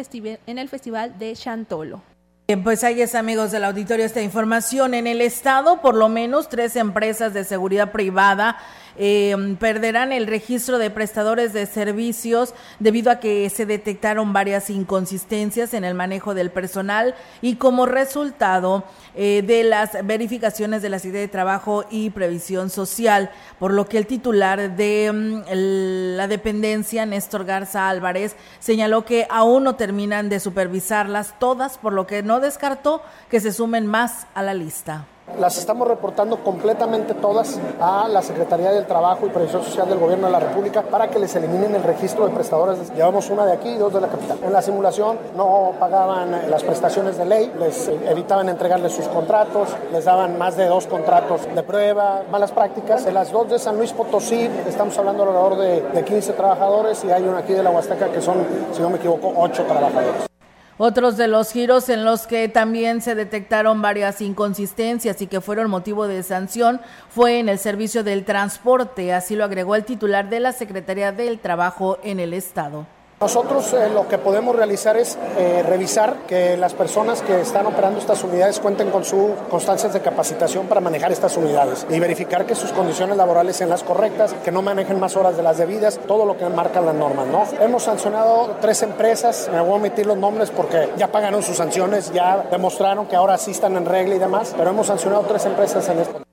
[0.46, 2.02] en el Festival de Chantolo.
[2.48, 4.94] Bien, pues ahí es, amigos del auditorio, esta información.
[4.94, 8.56] En el estado, por lo menos tres empresas de seguridad privada
[8.98, 15.72] eh, perderán el registro de prestadores de servicios debido a que se detectaron varias inconsistencias
[15.72, 18.84] en el manejo del personal y como resultado
[19.14, 23.98] eh, de las verificaciones de la Secretaría de Trabajo y Previsión Social, por lo que
[23.98, 30.40] el titular de mm, la dependencia, Néstor Garza Álvarez, señaló que aún no terminan de
[30.40, 35.06] supervisarlas todas, por lo que no descartó que se sumen más a la lista.
[35.38, 40.26] Las estamos reportando completamente todas a la Secretaría del Trabajo y Previsión Social del Gobierno
[40.26, 42.92] de la República para que les eliminen el registro de prestadores.
[42.94, 44.38] Llevamos una de aquí y dos de la capital.
[44.42, 50.04] En la simulación no pagaban las prestaciones de ley, les evitaban entregarles sus contratos, les
[50.04, 53.06] daban más de dos contratos de prueba, malas prácticas.
[53.06, 57.12] En las dos de San Luis Potosí estamos hablando alrededor de, de 15 trabajadores y
[57.12, 58.38] hay una aquí de la Huasteca que son,
[58.72, 60.37] si no me equivoco, 8 trabajadores.
[60.80, 65.68] Otros de los giros en los que también se detectaron varias inconsistencias y que fueron
[65.68, 70.38] motivo de sanción fue en el servicio del transporte, así lo agregó el titular de
[70.38, 72.86] la Secretaría del Trabajo en el Estado.
[73.20, 77.98] Nosotros eh, lo que podemos realizar es eh, revisar que las personas que están operando
[77.98, 82.54] estas unidades cuenten con sus constancias de capacitación para manejar estas unidades y verificar que
[82.54, 86.24] sus condiciones laborales sean las correctas, que no manejen más horas de las debidas, todo
[86.24, 87.26] lo que marcan las normas.
[87.26, 87.44] ¿no?
[87.60, 92.12] Hemos sancionado tres empresas, me voy a omitir los nombres porque ya pagaron sus sanciones,
[92.12, 95.88] ya demostraron que ahora sí están en regla y demás, pero hemos sancionado tres empresas
[95.88, 96.27] en esto.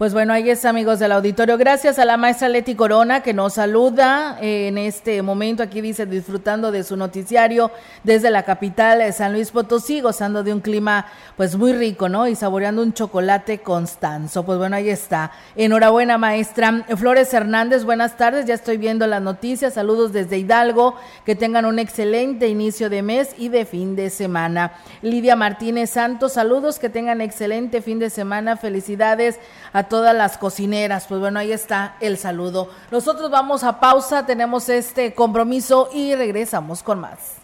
[0.00, 1.58] Pues bueno, ahí es amigos del auditorio.
[1.58, 5.62] Gracias a la maestra Leti Corona que nos saluda en este momento.
[5.62, 7.70] Aquí dice disfrutando de su noticiario
[8.02, 11.04] desde la capital de San Luis Potosí, gozando de un clima
[11.36, 12.26] pues muy rico, ¿no?
[12.26, 14.42] Y saboreando un chocolate constanzo.
[14.42, 15.32] Pues bueno, ahí está.
[15.54, 16.82] Enhorabuena maestra.
[16.96, 18.46] Flores Hernández, buenas tardes.
[18.46, 19.74] Ya estoy viendo las noticias.
[19.74, 20.94] Saludos desde Hidalgo.
[21.26, 24.72] Que tengan un excelente inicio de mes y de fin de semana.
[25.02, 26.78] Lidia Martínez Santos, saludos.
[26.78, 28.56] Que tengan excelente fin de semana.
[28.56, 29.38] Felicidades
[29.74, 31.04] a todas las cocineras.
[31.06, 32.70] Pues bueno, ahí está el saludo.
[32.90, 37.34] Nosotros vamos a pausa, tenemos este compromiso y regresamos con más.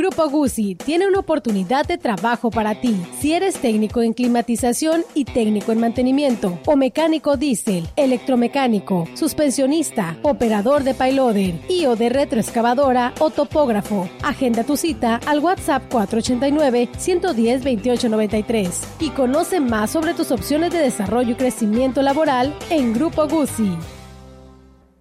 [0.00, 2.96] Grupo Guzzi tiene una oportunidad de trabajo para ti.
[3.20, 10.84] Si eres técnico en climatización y técnico en mantenimiento, o mecánico diésel, electromecánico, suspensionista, operador
[10.84, 18.70] de payloader y o de retroexcavadora o topógrafo, agenda tu cita al WhatsApp 489-110-2893
[19.00, 23.76] y conoce más sobre tus opciones de desarrollo y crecimiento laboral en Grupo Guzzi.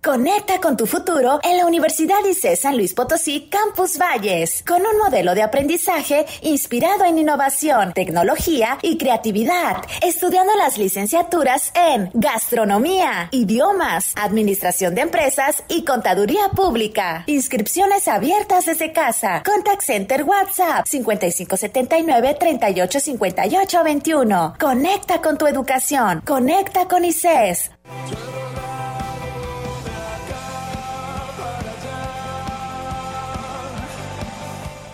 [0.01, 4.97] Conecta con tu futuro en la Universidad ICE San Luis Potosí Campus Valles, con un
[4.97, 14.13] modelo de aprendizaje inspirado en innovación, tecnología y creatividad, estudiando las licenciaturas en gastronomía, idiomas,
[14.15, 17.25] administración de empresas y contaduría pública.
[17.25, 19.43] Inscripciones abiertas desde casa.
[19.43, 24.55] Contact Center WhatsApp 5579 385821.
[24.57, 26.21] Conecta con tu educación.
[26.25, 27.71] Conecta con ICES.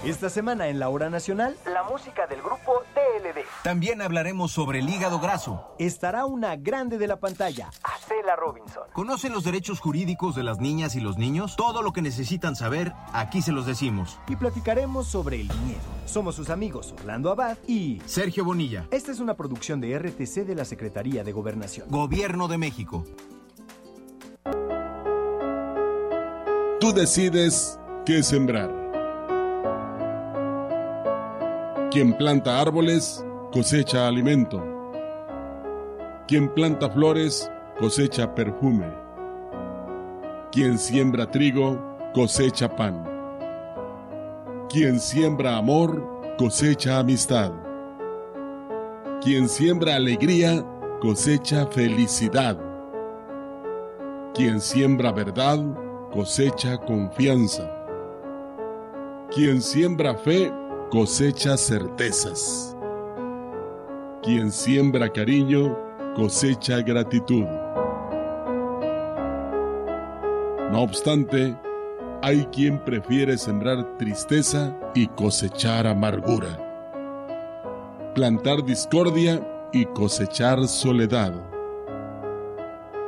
[0.06, 3.44] Esta semana en la hora nacional, la música del grupo DLD.
[3.64, 5.74] También hablaremos sobre el hígado graso.
[5.80, 8.84] Estará una grande de la pantalla, Acela Robinson.
[8.94, 11.56] ¿Conocen los derechos jurídicos de las niñas y los niños?
[11.56, 14.20] Todo lo que necesitan saber, aquí se los decimos.
[14.28, 15.82] Y platicaremos sobre el miedo.
[16.06, 18.86] Somos sus amigos Orlando Abad y Sergio Bonilla.
[18.92, 21.90] Esta es una producción de RTC de la Secretaría de Gobernación.
[21.90, 23.04] Gobierno de México.
[26.80, 28.85] Tú decides qué sembrar.
[31.96, 34.62] Quien planta árboles cosecha alimento.
[36.28, 38.92] Quien planta flores cosecha perfume.
[40.52, 41.80] Quien siembra trigo
[42.14, 43.02] cosecha pan.
[44.68, 46.06] Quien siembra amor
[46.38, 47.54] cosecha amistad.
[49.22, 50.66] Quien siembra alegría
[51.00, 52.58] cosecha felicidad.
[54.34, 55.60] Quien siembra verdad,
[56.12, 57.72] cosecha confianza.
[59.34, 60.52] Quien siembra fe,
[60.90, 62.76] cosecha certezas.
[64.22, 65.76] Quien siembra cariño,
[66.16, 67.46] cosecha gratitud.
[70.72, 71.56] No obstante,
[72.22, 76.62] hay quien prefiere sembrar tristeza y cosechar amargura.
[78.14, 79.42] Plantar discordia
[79.74, 81.34] y cosechar soledad.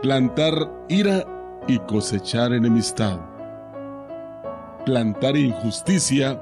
[0.02, 0.54] Plantar
[0.90, 1.26] ira
[1.68, 3.20] y cosechar enemistad.
[4.86, 6.42] Plantar injusticia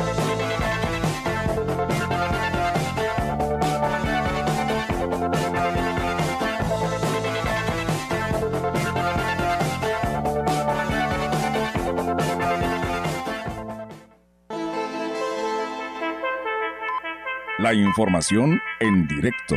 [17.61, 19.55] La información en directo.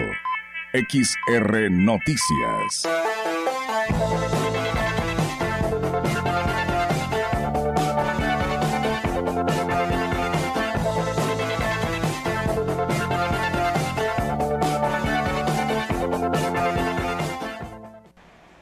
[0.74, 2.86] XR Noticias.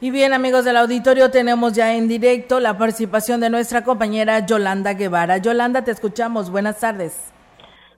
[0.01, 4.93] Y bien, amigos del auditorio, tenemos ya en directo la participación de nuestra compañera Yolanda
[4.95, 5.39] Guevara.
[5.39, 6.49] Yolanda, te escuchamos.
[6.49, 7.32] Buenas tardes.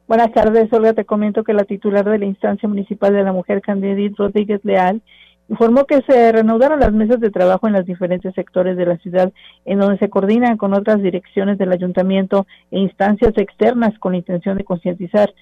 [0.07, 0.93] Buenas tardes, Olga.
[0.93, 5.01] Te comento que la titular de la instancia municipal de la mujer, Candidit Rodríguez Leal,
[5.49, 9.33] informó que se reanudaron las mesas de trabajo en los diferentes sectores de la ciudad,
[9.65, 14.59] en donde se coordinan con otras direcciones del ayuntamiento e instancias externas con la intención
[14.59, 15.33] de concientizar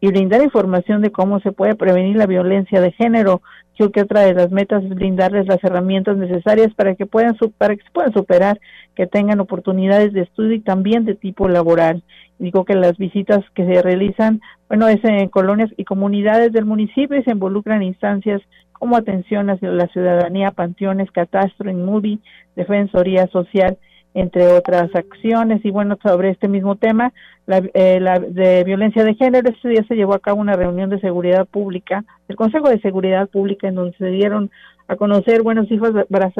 [0.00, 3.42] y brindar información de cómo se puede prevenir la violencia de género.
[3.76, 7.76] Creo que otra de las metas es brindarles las herramientas necesarias para que puedan para
[7.76, 8.60] que se puedan superar,
[8.94, 12.02] que tengan oportunidades de estudio y también de tipo laboral.
[12.38, 17.18] Digo que las visitas que se realizan, bueno, es en colonias y comunidades del municipio
[17.18, 18.42] y se involucran instancias
[18.72, 22.20] como atención a la ciudadanía, panteones, catastro, inmubi,
[22.56, 23.78] defensoría social,
[24.16, 25.64] entre otras acciones.
[25.64, 27.12] Y bueno, sobre este mismo tema,
[27.46, 30.90] la, eh, la de violencia de género, este día se llevó a cabo una reunión
[30.90, 34.50] de seguridad pública, el Consejo de Seguridad Pública, en donde se dieron
[34.88, 35.92] a conocer, bueno, cifras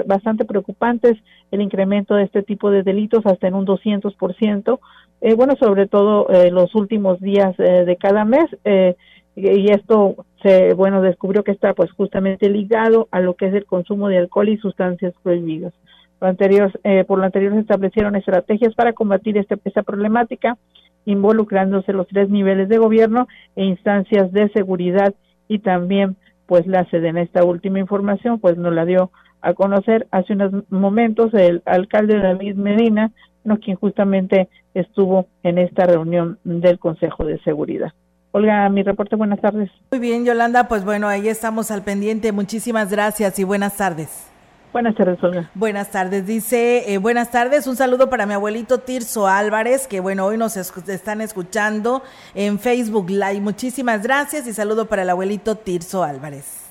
[0.06, 1.16] bastante preocupantes,
[1.50, 4.78] el incremento de este tipo de delitos hasta en un 200%,
[5.20, 8.94] eh, bueno, sobre todo eh, los últimos días eh, de cada mes, eh,
[9.34, 13.66] y esto se, bueno, descubrió que está pues justamente ligado a lo que es el
[13.66, 15.74] consumo de alcohol y sustancias prohibidas.
[16.20, 20.56] Lo anterior, eh, por lo anterior se establecieron estrategias para combatir este, esta problemática,
[21.04, 25.14] involucrándose los tres niveles de gobierno e instancias de seguridad
[25.48, 29.10] y también pues la en esta última información pues nos la dio
[29.42, 33.12] a conocer hace unos momentos el alcalde David Medina,
[33.44, 37.92] no quien justamente estuvo en esta reunión del Consejo de Seguridad.
[38.32, 39.70] Olga, mi reporte, buenas tardes.
[39.90, 42.32] Muy bien, Yolanda, pues bueno, ahí estamos al pendiente.
[42.32, 44.35] Muchísimas gracias y buenas tardes.
[44.72, 45.50] Buenas tardes, Olga.
[45.54, 50.26] Buenas tardes, dice, eh, buenas tardes, un saludo para mi abuelito Tirso Álvarez, que bueno,
[50.26, 52.02] hoy nos esc están escuchando
[52.34, 53.40] en Facebook Live.
[53.40, 56.66] Muchísimas gracias y saludo para el abuelito Tirso Álvarez.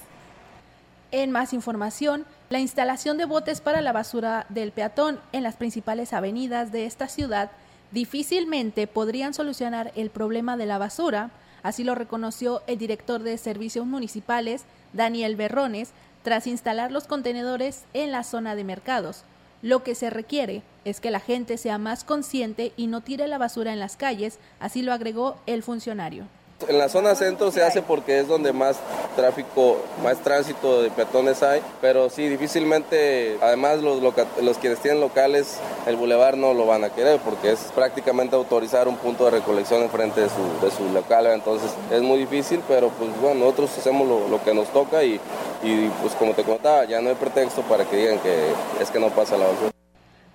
[1.11, 6.13] En más información, la instalación de botes para la basura del peatón en las principales
[6.13, 7.51] avenidas de esta ciudad
[7.91, 11.31] difícilmente podrían solucionar el problema de la basura,
[11.63, 15.93] así lo reconoció el director de Servicios Municipales, Daniel Berrones,
[16.25, 19.23] tras instalar los contenedores en la zona de mercados.
[19.61, 23.37] Lo que se requiere es que la gente sea más consciente y no tire la
[23.37, 26.25] basura en las calles, así lo agregó el funcionario.
[26.69, 28.77] En la zona centro se hace porque es donde más
[29.17, 35.57] tráfico, más tránsito de peatones hay, pero sí, difícilmente, además los, los quienes tienen locales,
[35.85, 39.83] el bulevar no lo van a querer porque es prácticamente autorizar un punto de recolección
[39.83, 44.07] enfrente de su, de su local, entonces es muy difícil, pero pues bueno, nosotros hacemos
[44.07, 45.19] lo, lo que nos toca y,
[45.61, 48.33] y pues como te contaba, ya no hay pretexto para que digan que
[48.81, 49.74] es que no pasa la basura.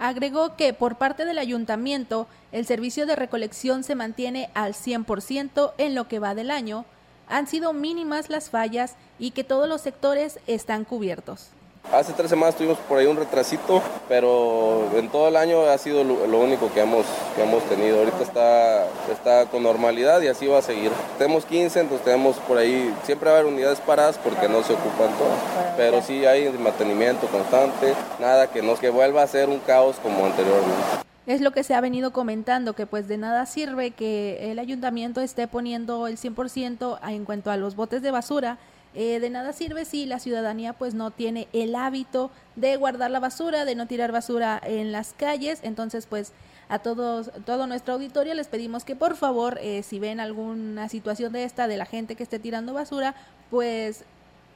[0.01, 5.95] Agregó que por parte del ayuntamiento el servicio de recolección se mantiene al 100% en
[5.95, 6.87] lo que va del año,
[7.29, 11.51] han sido mínimas las fallas y que todos los sectores están cubiertos.
[11.93, 16.05] Hace tres semanas tuvimos por ahí un retrasito, pero en todo el año ha sido
[16.05, 17.05] lo, único que hemos,
[17.35, 17.99] que hemos tenido.
[17.99, 20.93] Ahorita está, está con normalidad y así va a seguir.
[21.19, 24.75] Tenemos 15, entonces tenemos por ahí, siempre va a haber unidades paradas porque no se
[24.75, 29.59] ocupan todas, pero sí hay mantenimiento constante, nada que, nos, que vuelva a ser un
[29.59, 31.01] caos como anteriormente.
[31.27, 35.21] Es lo que se ha venido comentando, que pues de nada sirve que el ayuntamiento
[35.21, 38.59] esté poniendo el 100% en cuanto a los botes de basura,
[38.95, 43.21] eh, de nada sirve si la ciudadanía pues no tiene el hábito de guardar la
[43.21, 45.61] basura, de no tirar basura en las calles.
[45.63, 46.33] Entonces pues
[46.69, 51.33] a todos, todo nuestro auditorio les pedimos que por favor eh, si ven alguna situación
[51.33, 53.15] de esta de la gente que esté tirando basura,
[53.51, 54.05] pues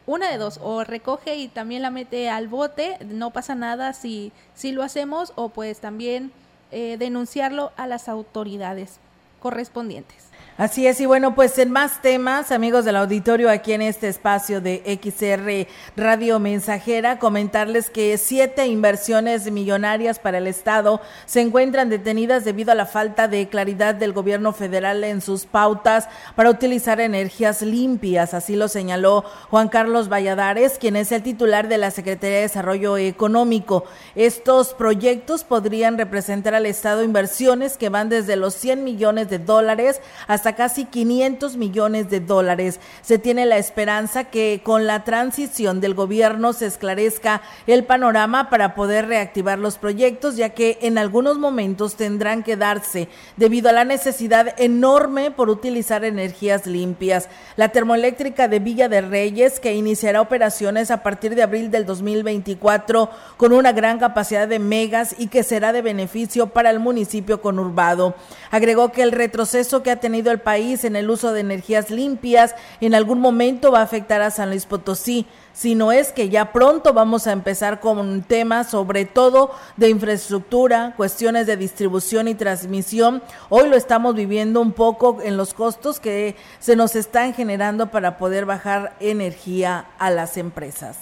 [0.07, 4.33] una de dos, o recoge y también la mete al bote, no pasa nada si,
[4.55, 6.31] si lo hacemos, o pues también
[6.73, 8.99] eh, denunciarlo a las autoridades
[9.41, 10.34] correspondientes.
[10.57, 14.61] Así es, y bueno, pues en más temas, amigos del auditorio, aquí en este espacio
[14.61, 22.45] de XR Radio Mensajera, comentarles que siete inversiones millonarias para el Estado se encuentran detenidas
[22.45, 27.61] debido a la falta de claridad del gobierno federal en sus pautas para utilizar energías
[27.61, 28.33] limpias.
[28.33, 32.97] Así lo señaló Juan Carlos Valladares, quien es el titular de la Secretaría de Desarrollo
[32.97, 33.87] Económico.
[34.15, 40.01] Estos proyectos podrían representar al Estado inversiones que van desde los 100 millones de dólares
[40.29, 42.79] hasta hasta casi 500 millones de dólares.
[43.01, 48.75] Se tiene la esperanza que con la transición del gobierno se esclarezca el panorama para
[48.75, 53.85] poder reactivar los proyectos, ya que en algunos momentos tendrán que darse debido a la
[53.85, 57.31] necesidad enorme por utilizar energías limpias.
[57.57, 63.09] La termoeléctrica de Villa de Reyes, que iniciará operaciones a partir de abril del 2024
[63.39, 68.15] con una gran capacidad de megas y que será de beneficio para el municipio conurbado.
[68.51, 72.95] Agregó que el retroceso que ha tenido país en el uso de energías limpias en
[72.95, 76.93] algún momento va a afectar a San Luis Potosí, si no es que ya pronto
[76.93, 83.23] vamos a empezar con temas sobre todo de infraestructura, cuestiones de distribución y transmisión.
[83.49, 88.19] Hoy lo estamos viviendo un poco en los costos que se nos están generando para
[88.19, 90.97] poder bajar energía a las empresas.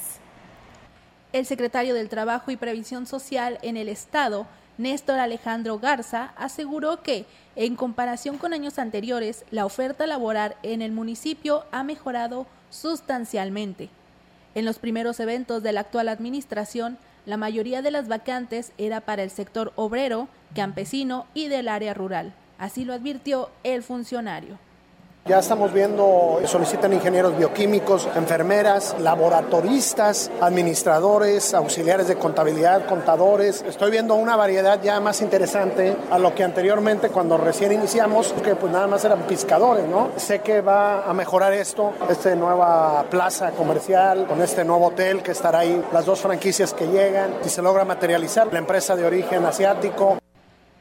[1.32, 4.46] El secretario del Trabajo y Previsión Social en el Estado,
[4.78, 10.92] Néstor Alejandro Garza, aseguró que en comparación con años anteriores, la oferta laboral en el
[10.92, 13.90] municipio ha mejorado sustancialmente.
[14.54, 19.22] En los primeros eventos de la actual administración, la mayoría de las vacantes era para
[19.22, 22.34] el sector obrero, campesino y del área rural.
[22.58, 24.58] Así lo advirtió el funcionario.
[25.24, 33.62] Ya estamos viendo, solicitan ingenieros bioquímicos, enfermeras, laboratoristas, administradores, auxiliares de contabilidad, contadores.
[33.62, 38.56] Estoy viendo una variedad ya más interesante a lo que anteriormente cuando recién iniciamos, que
[38.56, 40.08] pues nada más eran pescadores, ¿no?
[40.16, 45.30] Sé que va a mejorar esto, esta nueva plaza comercial, con este nuevo hotel que
[45.30, 49.46] estará ahí, las dos franquicias que llegan, y se logra materializar la empresa de origen
[49.46, 50.18] asiático,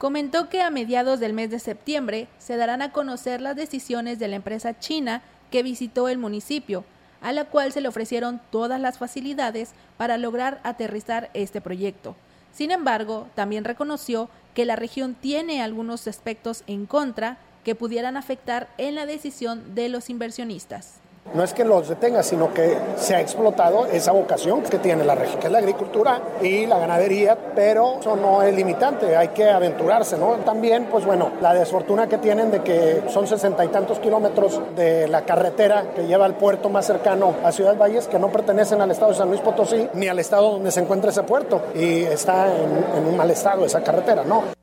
[0.01, 4.27] comentó que a mediados del mes de septiembre se darán a conocer las decisiones de
[4.27, 5.21] la empresa china
[5.51, 6.83] que visitó el municipio,
[7.21, 12.15] a la cual se le ofrecieron todas las facilidades para lograr aterrizar este proyecto.
[12.51, 18.69] Sin embargo, también reconoció que la región tiene algunos aspectos en contra que pudieran afectar
[18.79, 21.00] en la decisión de los inversionistas.
[21.33, 25.15] No es que los detenga, sino que se ha explotado esa vocación que tiene la
[25.15, 29.49] región, que es la agricultura y la ganadería, pero eso no es limitante, hay que
[29.49, 30.33] aventurarse, ¿no?
[30.43, 35.07] También, pues bueno, la desfortuna que tienen de que son sesenta y tantos kilómetros de
[35.07, 38.91] la carretera que lleva al puerto más cercano a Ciudad Valles, que no pertenecen al
[38.91, 42.47] estado de San Luis Potosí ni al estado donde se encuentra ese puerto, y está
[42.53, 44.60] en, en un mal estado esa carretera, ¿no?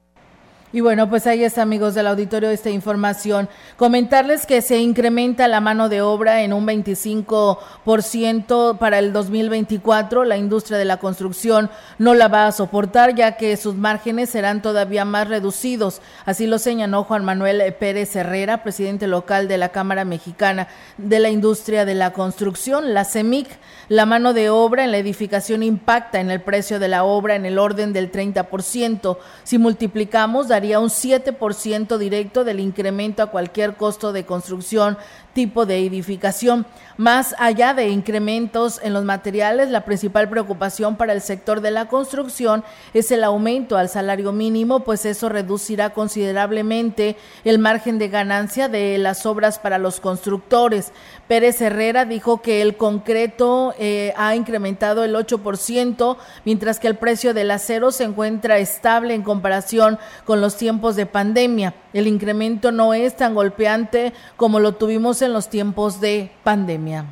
[0.70, 3.48] Y bueno, pues ahí está, amigos del auditorio, esta información.
[3.78, 10.24] Comentarles que se incrementa la mano de obra en un 25% para el 2024.
[10.24, 14.60] La industria de la construcción no la va a soportar, ya que sus márgenes serán
[14.60, 16.02] todavía más reducidos.
[16.26, 21.30] Así lo señaló Juan Manuel Pérez Herrera, presidente local de la Cámara Mexicana de la
[21.30, 23.48] Industria de la Construcción, la CEMIC.
[23.88, 27.46] La mano de obra en la edificación impacta en el precio de la obra en
[27.46, 29.16] el orden del 30%.
[29.44, 34.98] Si multiplicamos, daría un 7% directo del incremento a cualquier costo de construcción
[35.39, 36.66] tipo de edificación.
[36.97, 41.86] Más allá de incrementos en los materiales, la principal preocupación para el sector de la
[41.86, 48.68] construcción es el aumento al salario mínimo, pues eso reducirá considerablemente el margen de ganancia
[48.68, 50.91] de las obras para los constructores.
[51.28, 57.32] Pérez Herrera dijo que el concreto eh, ha incrementado el 8%, mientras que el precio
[57.32, 61.74] del acero se encuentra estable en comparación con los tiempos de pandemia.
[61.93, 67.06] El incremento no es tan golpeante como lo tuvimos en los tiempos de pandemia.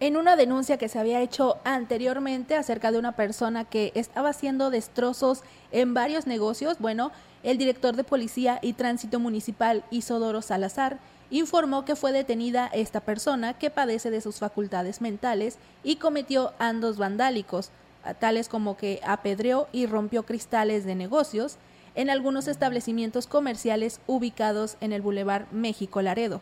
[0.00, 4.70] En una denuncia que se había hecho anteriormente acerca de una persona que estaba haciendo
[4.70, 5.42] destrozos
[5.72, 7.12] en varios negocios, bueno,
[7.42, 10.98] el director de Policía y Tránsito Municipal, Isodoro Salazar,
[11.30, 16.96] informó que fue detenida esta persona que padece de sus facultades mentales y cometió andos
[16.96, 17.70] vandálicos,
[18.18, 21.58] tales como que apedreó y rompió cristales de negocios
[21.94, 26.40] en algunos establecimientos comerciales ubicados en el Boulevard México Laredo.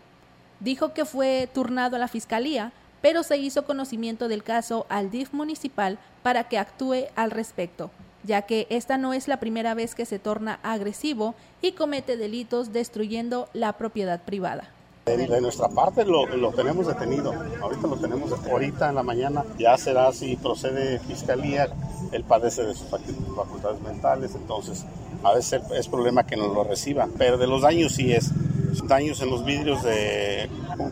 [0.61, 5.33] Dijo que fue turnado a la Fiscalía, pero se hizo conocimiento del caso al DIF
[5.33, 7.91] municipal para que actúe al respecto,
[8.25, 12.73] ya que esta no es la primera vez que se torna agresivo y comete delitos
[12.73, 14.71] destruyendo la propiedad privada.
[15.07, 17.33] De nuestra parte lo, tenemos detenido,
[17.63, 21.69] ahorita lo tenemos ahorita en la mañana, ya será si procede fiscalía,
[22.13, 24.85] él padece de sus facultades mentales, entonces
[25.23, 28.33] a veces es problema que no lo reciba, pero de los daños sí es,
[28.87, 30.49] daños en los vidrios de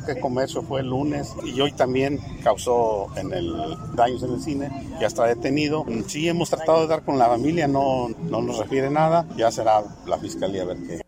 [0.07, 3.55] que comercio fue el lunes y hoy también causó en el
[3.95, 4.70] daños en el cine,
[5.01, 5.84] ya está detenido.
[6.07, 9.82] Sí hemos tratado de dar con la familia, no, no nos refiere nada, ya será
[10.07, 11.07] la fiscalía a ver qué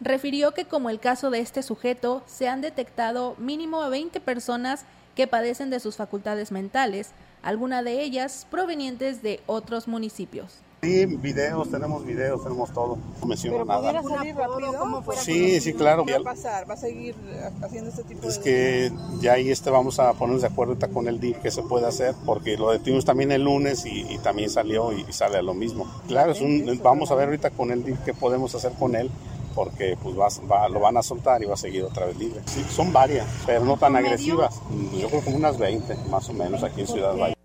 [0.00, 4.84] refirió que como el caso de este sujeto, se han detectado mínimo a 20 personas
[5.14, 7.10] que padecen de sus facultades mentales,
[7.42, 10.60] algunas de ellas provenientes de otros municipios.
[10.82, 12.98] Sí, videos, tenemos videos, tenemos todo.
[13.20, 14.02] No menciono ¿Pero nada.
[14.02, 14.78] salir rápido?
[14.78, 16.04] ¿Cómo sí, sí, claro.
[16.04, 16.68] ¿Qué va a pasar?
[16.68, 17.14] ¿Va a seguir
[17.62, 18.28] haciendo este tipo es de...?
[18.28, 21.62] Es que ya ahí este vamos a ponernos de acuerdo con el DIF que se
[21.62, 25.54] puede hacer, porque lo detuvimos también el lunes y, también salió y, sale a lo
[25.54, 25.86] mismo.
[26.08, 29.10] Claro, es un, vamos a ver ahorita con el DIF qué podemos hacer con él
[29.54, 32.42] porque pues va, lo van a soltar y va a seguir otra vez libre.
[32.44, 34.60] Sí, son varias, pero no tan agresivas.
[35.00, 37.35] Yo creo como unas 20 más o menos aquí en Ciudad Valle.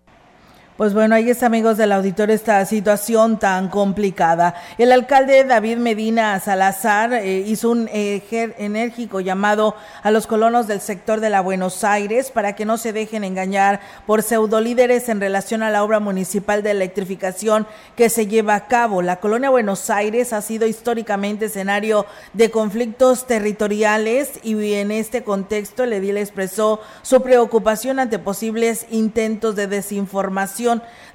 [0.78, 4.54] Pues bueno, ahí está, amigos del auditorio, esta situación tan complicada.
[4.78, 11.20] El alcalde David Medina Salazar eh, hizo un enérgico llamado a los colonos del sector
[11.20, 15.68] de la Buenos Aires para que no se dejen engañar por pseudolíderes en relación a
[15.68, 19.02] la obra municipal de electrificación que se lleva a cabo.
[19.02, 25.84] La colonia Buenos Aires ha sido históricamente escenario de conflictos territoriales y en este contexto
[25.84, 30.61] el edil expresó su preocupación ante posibles intentos de desinformación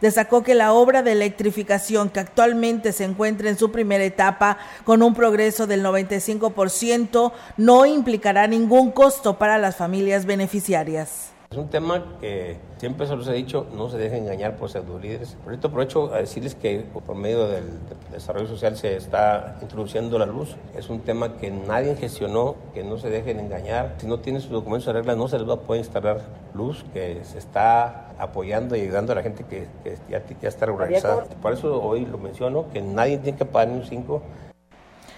[0.01, 5.01] destacó que la obra de electrificación que actualmente se encuentra en su primera etapa con
[5.01, 11.36] un progreso del 95% no implicará ningún costo para las familias beneficiarias.
[11.49, 14.99] Es un tema que siempre se los he dicho, no se dejen engañar por pseudo
[14.99, 15.37] líderes.
[15.45, 17.63] Ahorita aprovecho a decirles que por medio del
[18.11, 20.57] desarrollo social se está introduciendo la luz.
[20.75, 23.95] Es un tema que nadie gestionó, que no se dejen engañar.
[23.97, 26.19] Si no tienen sus documentos de regla, no se les va a poder instalar
[26.53, 29.67] luz, que se está apoyando y ayudando a la gente que,
[30.09, 31.23] ya, ya, está regularizada.
[31.41, 34.21] Por eso hoy lo menciono, que nadie tiene que pagar ni un 5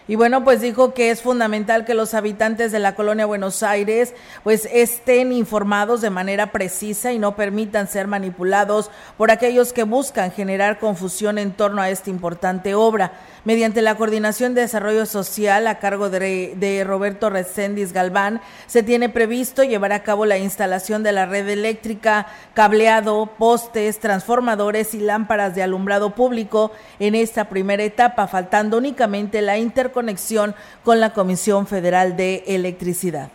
[0.10, 4.16] y bueno, pues dijo que es fundamental que los habitantes de la colonia Buenos Aires
[4.42, 10.32] pues estén informados de manera precisa y no permitan ser manipulados por aquellos que buscan
[10.32, 13.12] generar confusión en torno a esta importante obra.
[13.46, 19.10] Mediante la Coordinación de Desarrollo Social a cargo de, de Roberto Recendis Galván, se tiene
[19.10, 25.56] previsto llevar a cabo la instalación de la red eléctrica, cableado, postes, transformadores y lámparas
[25.56, 31.68] de alumbrado público en esta primera etapa, faltando únicamente la interconexión conexión con la Comisión
[31.68, 33.30] Federal de Electricidad.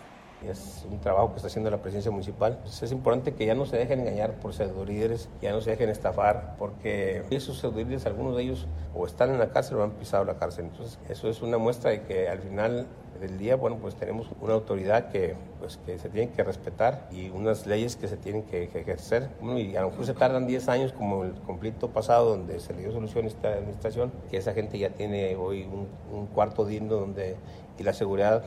[0.48, 2.58] Es un trabajo que está haciendo la presidencia municipal.
[2.64, 6.56] es importante que ya no se dejen engañar por pseudolíderes, ya no se dejen estafar,
[6.58, 10.36] porque esos pseudolíderes, algunos de ellos o están en la cárcel o han pisado la
[10.36, 10.66] cárcel.
[10.66, 12.86] Entonces, eso es una muestra de que al final
[13.20, 17.30] del día, bueno, pues tenemos una autoridad que, pues, que se tiene que respetar y
[17.30, 19.30] unas leyes que se tienen que, ejercer.
[19.56, 22.80] y a lo mejor se tardan 10 años, como el conflicto pasado, donde se le
[22.80, 26.96] dio solución a esta administración, que esa gente ya tiene hoy un, un cuarto digno
[26.96, 27.36] donde,
[27.78, 28.42] y la seguridad.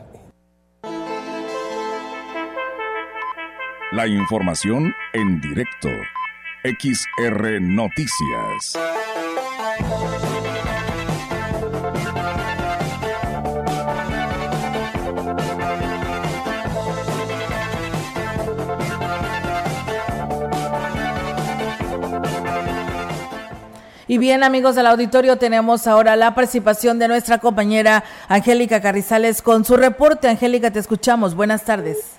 [3.93, 5.87] La información en directo.
[6.65, 8.77] XR Noticias.
[24.09, 29.63] Y bien, amigos del auditorio, tenemos ahora la participación de nuestra compañera Angélica Carrizales con
[29.63, 30.27] su reporte.
[30.27, 31.35] Angélica, te escuchamos.
[31.35, 32.17] Buenas tardes.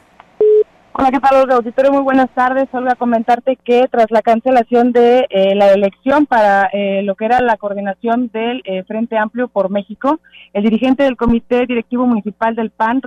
[1.01, 1.93] Hola, ¿qué tal, Olga Auditorio?
[1.93, 2.67] Muy buenas tardes.
[2.73, 7.41] Olga, comentarte que tras la cancelación de eh, la elección para eh, lo que era
[7.41, 10.19] la coordinación del eh, Frente Amplio por México,
[10.53, 13.01] el dirigente del Comité Directivo Municipal del PAN,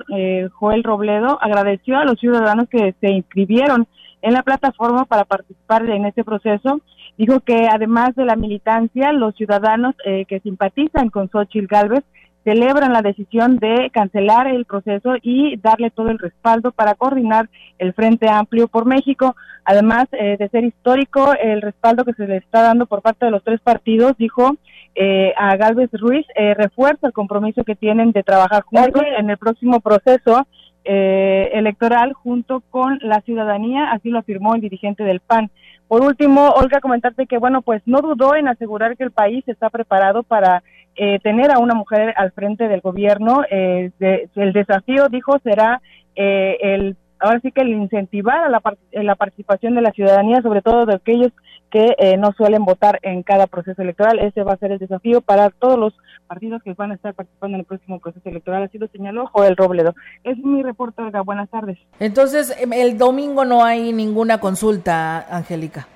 [0.53, 3.85] Joel Robledo, agradeció a los ciudadanos que se inscribieron
[4.21, 6.79] en la plataforma para participar en este proceso.
[7.17, 12.05] Dijo que además de la militancia, los ciudadanos que simpatizan con Xochitl Galvez
[12.43, 17.93] celebran la decisión de cancelar el proceso y darle todo el respaldo para coordinar el
[17.93, 19.35] Frente Amplio por México.
[19.63, 23.31] Además eh, de ser histórico el respaldo que se le está dando por parte de
[23.31, 24.55] los tres partidos, dijo
[24.95, 29.37] eh, a Galvez Ruiz, eh, refuerza el compromiso que tienen de trabajar juntos en el
[29.37, 30.47] próximo proceso
[30.83, 35.51] electoral junto con la ciudadanía, así lo afirmó el dirigente del PAN.
[35.87, 39.69] Por último, Olga, comentarte que, bueno, pues no dudó en asegurar que el país está
[39.69, 40.63] preparado para
[40.95, 43.43] eh, tener a una mujer al frente del gobierno.
[43.49, 45.81] Eh, el desafío, dijo, será
[46.15, 48.61] eh, el ahora sí que el incentivar a la,
[48.93, 51.31] la participación de la ciudadanía, sobre todo de aquellos
[51.69, 54.19] que no suelen votar en cada proceso electoral.
[54.19, 55.93] Ese va a ser el desafío para todos los
[56.25, 58.63] partidos que van a estar participando en el próximo proceso electoral.
[58.63, 59.93] Así lo señaló Joel Robledo.
[60.23, 61.77] Es mi reporte, Buenas tardes.
[61.99, 65.87] Entonces, el domingo no hay ninguna consulta, Angélica.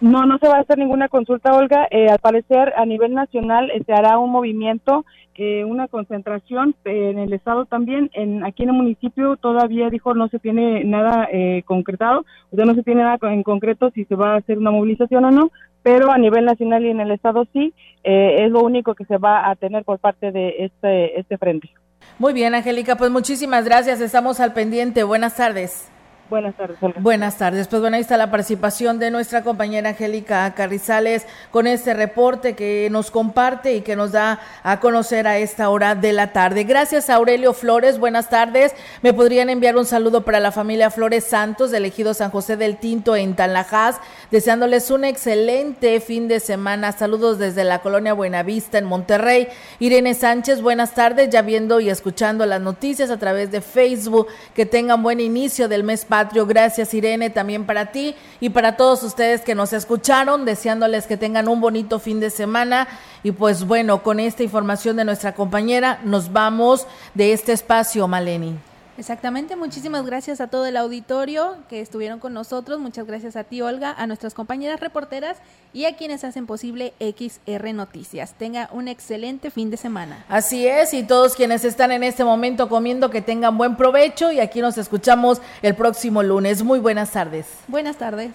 [0.00, 1.86] No, no se va a hacer ninguna consulta, Olga.
[1.90, 7.18] Eh, al parecer, a nivel nacional eh, se hará un movimiento, eh, una concentración en
[7.18, 8.10] el estado también.
[8.14, 11.28] En, aquí en el municipio todavía dijo no se tiene nada
[11.64, 14.70] concretado, o sea, no se tiene nada en concreto si se va a hacer una
[14.70, 15.50] movilización o no,
[15.82, 17.72] pero a nivel nacional y en el estado sí,
[18.02, 21.70] es lo único que se va a tener por parte de este, este frente.
[22.18, 24.00] Muy bien, Angélica, pues muchísimas gracias.
[24.00, 25.04] Estamos al pendiente.
[25.04, 25.90] Buenas tardes.
[26.30, 26.78] Buenas tardes.
[27.00, 27.66] Buenas tardes.
[27.66, 32.86] Pues bueno, ahí está la participación de nuestra compañera Angélica Carrizales con este reporte que
[32.88, 36.62] nos comparte y que nos da a conocer a esta hora de la tarde.
[36.62, 37.98] Gracias Aurelio Flores.
[37.98, 38.76] Buenas tardes.
[39.02, 42.76] Me podrían enviar un saludo para la familia Flores Santos, de elegido San José del
[42.76, 43.96] Tinto en Tanlajas,
[44.30, 46.92] deseándoles un excelente fin de semana.
[46.92, 49.48] Saludos desde la colonia Buenavista en Monterrey.
[49.80, 51.28] Irene Sánchez, buenas tardes.
[51.30, 54.28] Ya viendo y escuchando las noticias a través de Facebook.
[54.54, 56.04] Que tengan buen inicio del mes
[56.46, 61.48] Gracias Irene, también para ti y para todos ustedes que nos escucharon, deseándoles que tengan
[61.48, 62.88] un bonito fin de semana.
[63.22, 68.69] Y pues bueno, con esta información de nuestra compañera nos vamos de este espacio, Maleni.
[69.00, 73.62] Exactamente, muchísimas gracias a todo el auditorio que estuvieron con nosotros, muchas gracias a ti
[73.62, 75.38] Olga, a nuestras compañeras reporteras
[75.72, 78.34] y a quienes hacen posible XR Noticias.
[78.34, 80.22] Tenga un excelente fin de semana.
[80.28, 84.40] Así es, y todos quienes están en este momento comiendo que tengan buen provecho y
[84.40, 86.62] aquí nos escuchamos el próximo lunes.
[86.62, 87.46] Muy buenas tardes.
[87.68, 88.32] Buenas tardes.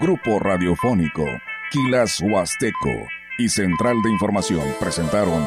[0.00, 1.24] Grupo Radiofónico,
[1.70, 3.06] Quilas Huasteco
[3.38, 5.46] y Central de Información presentaron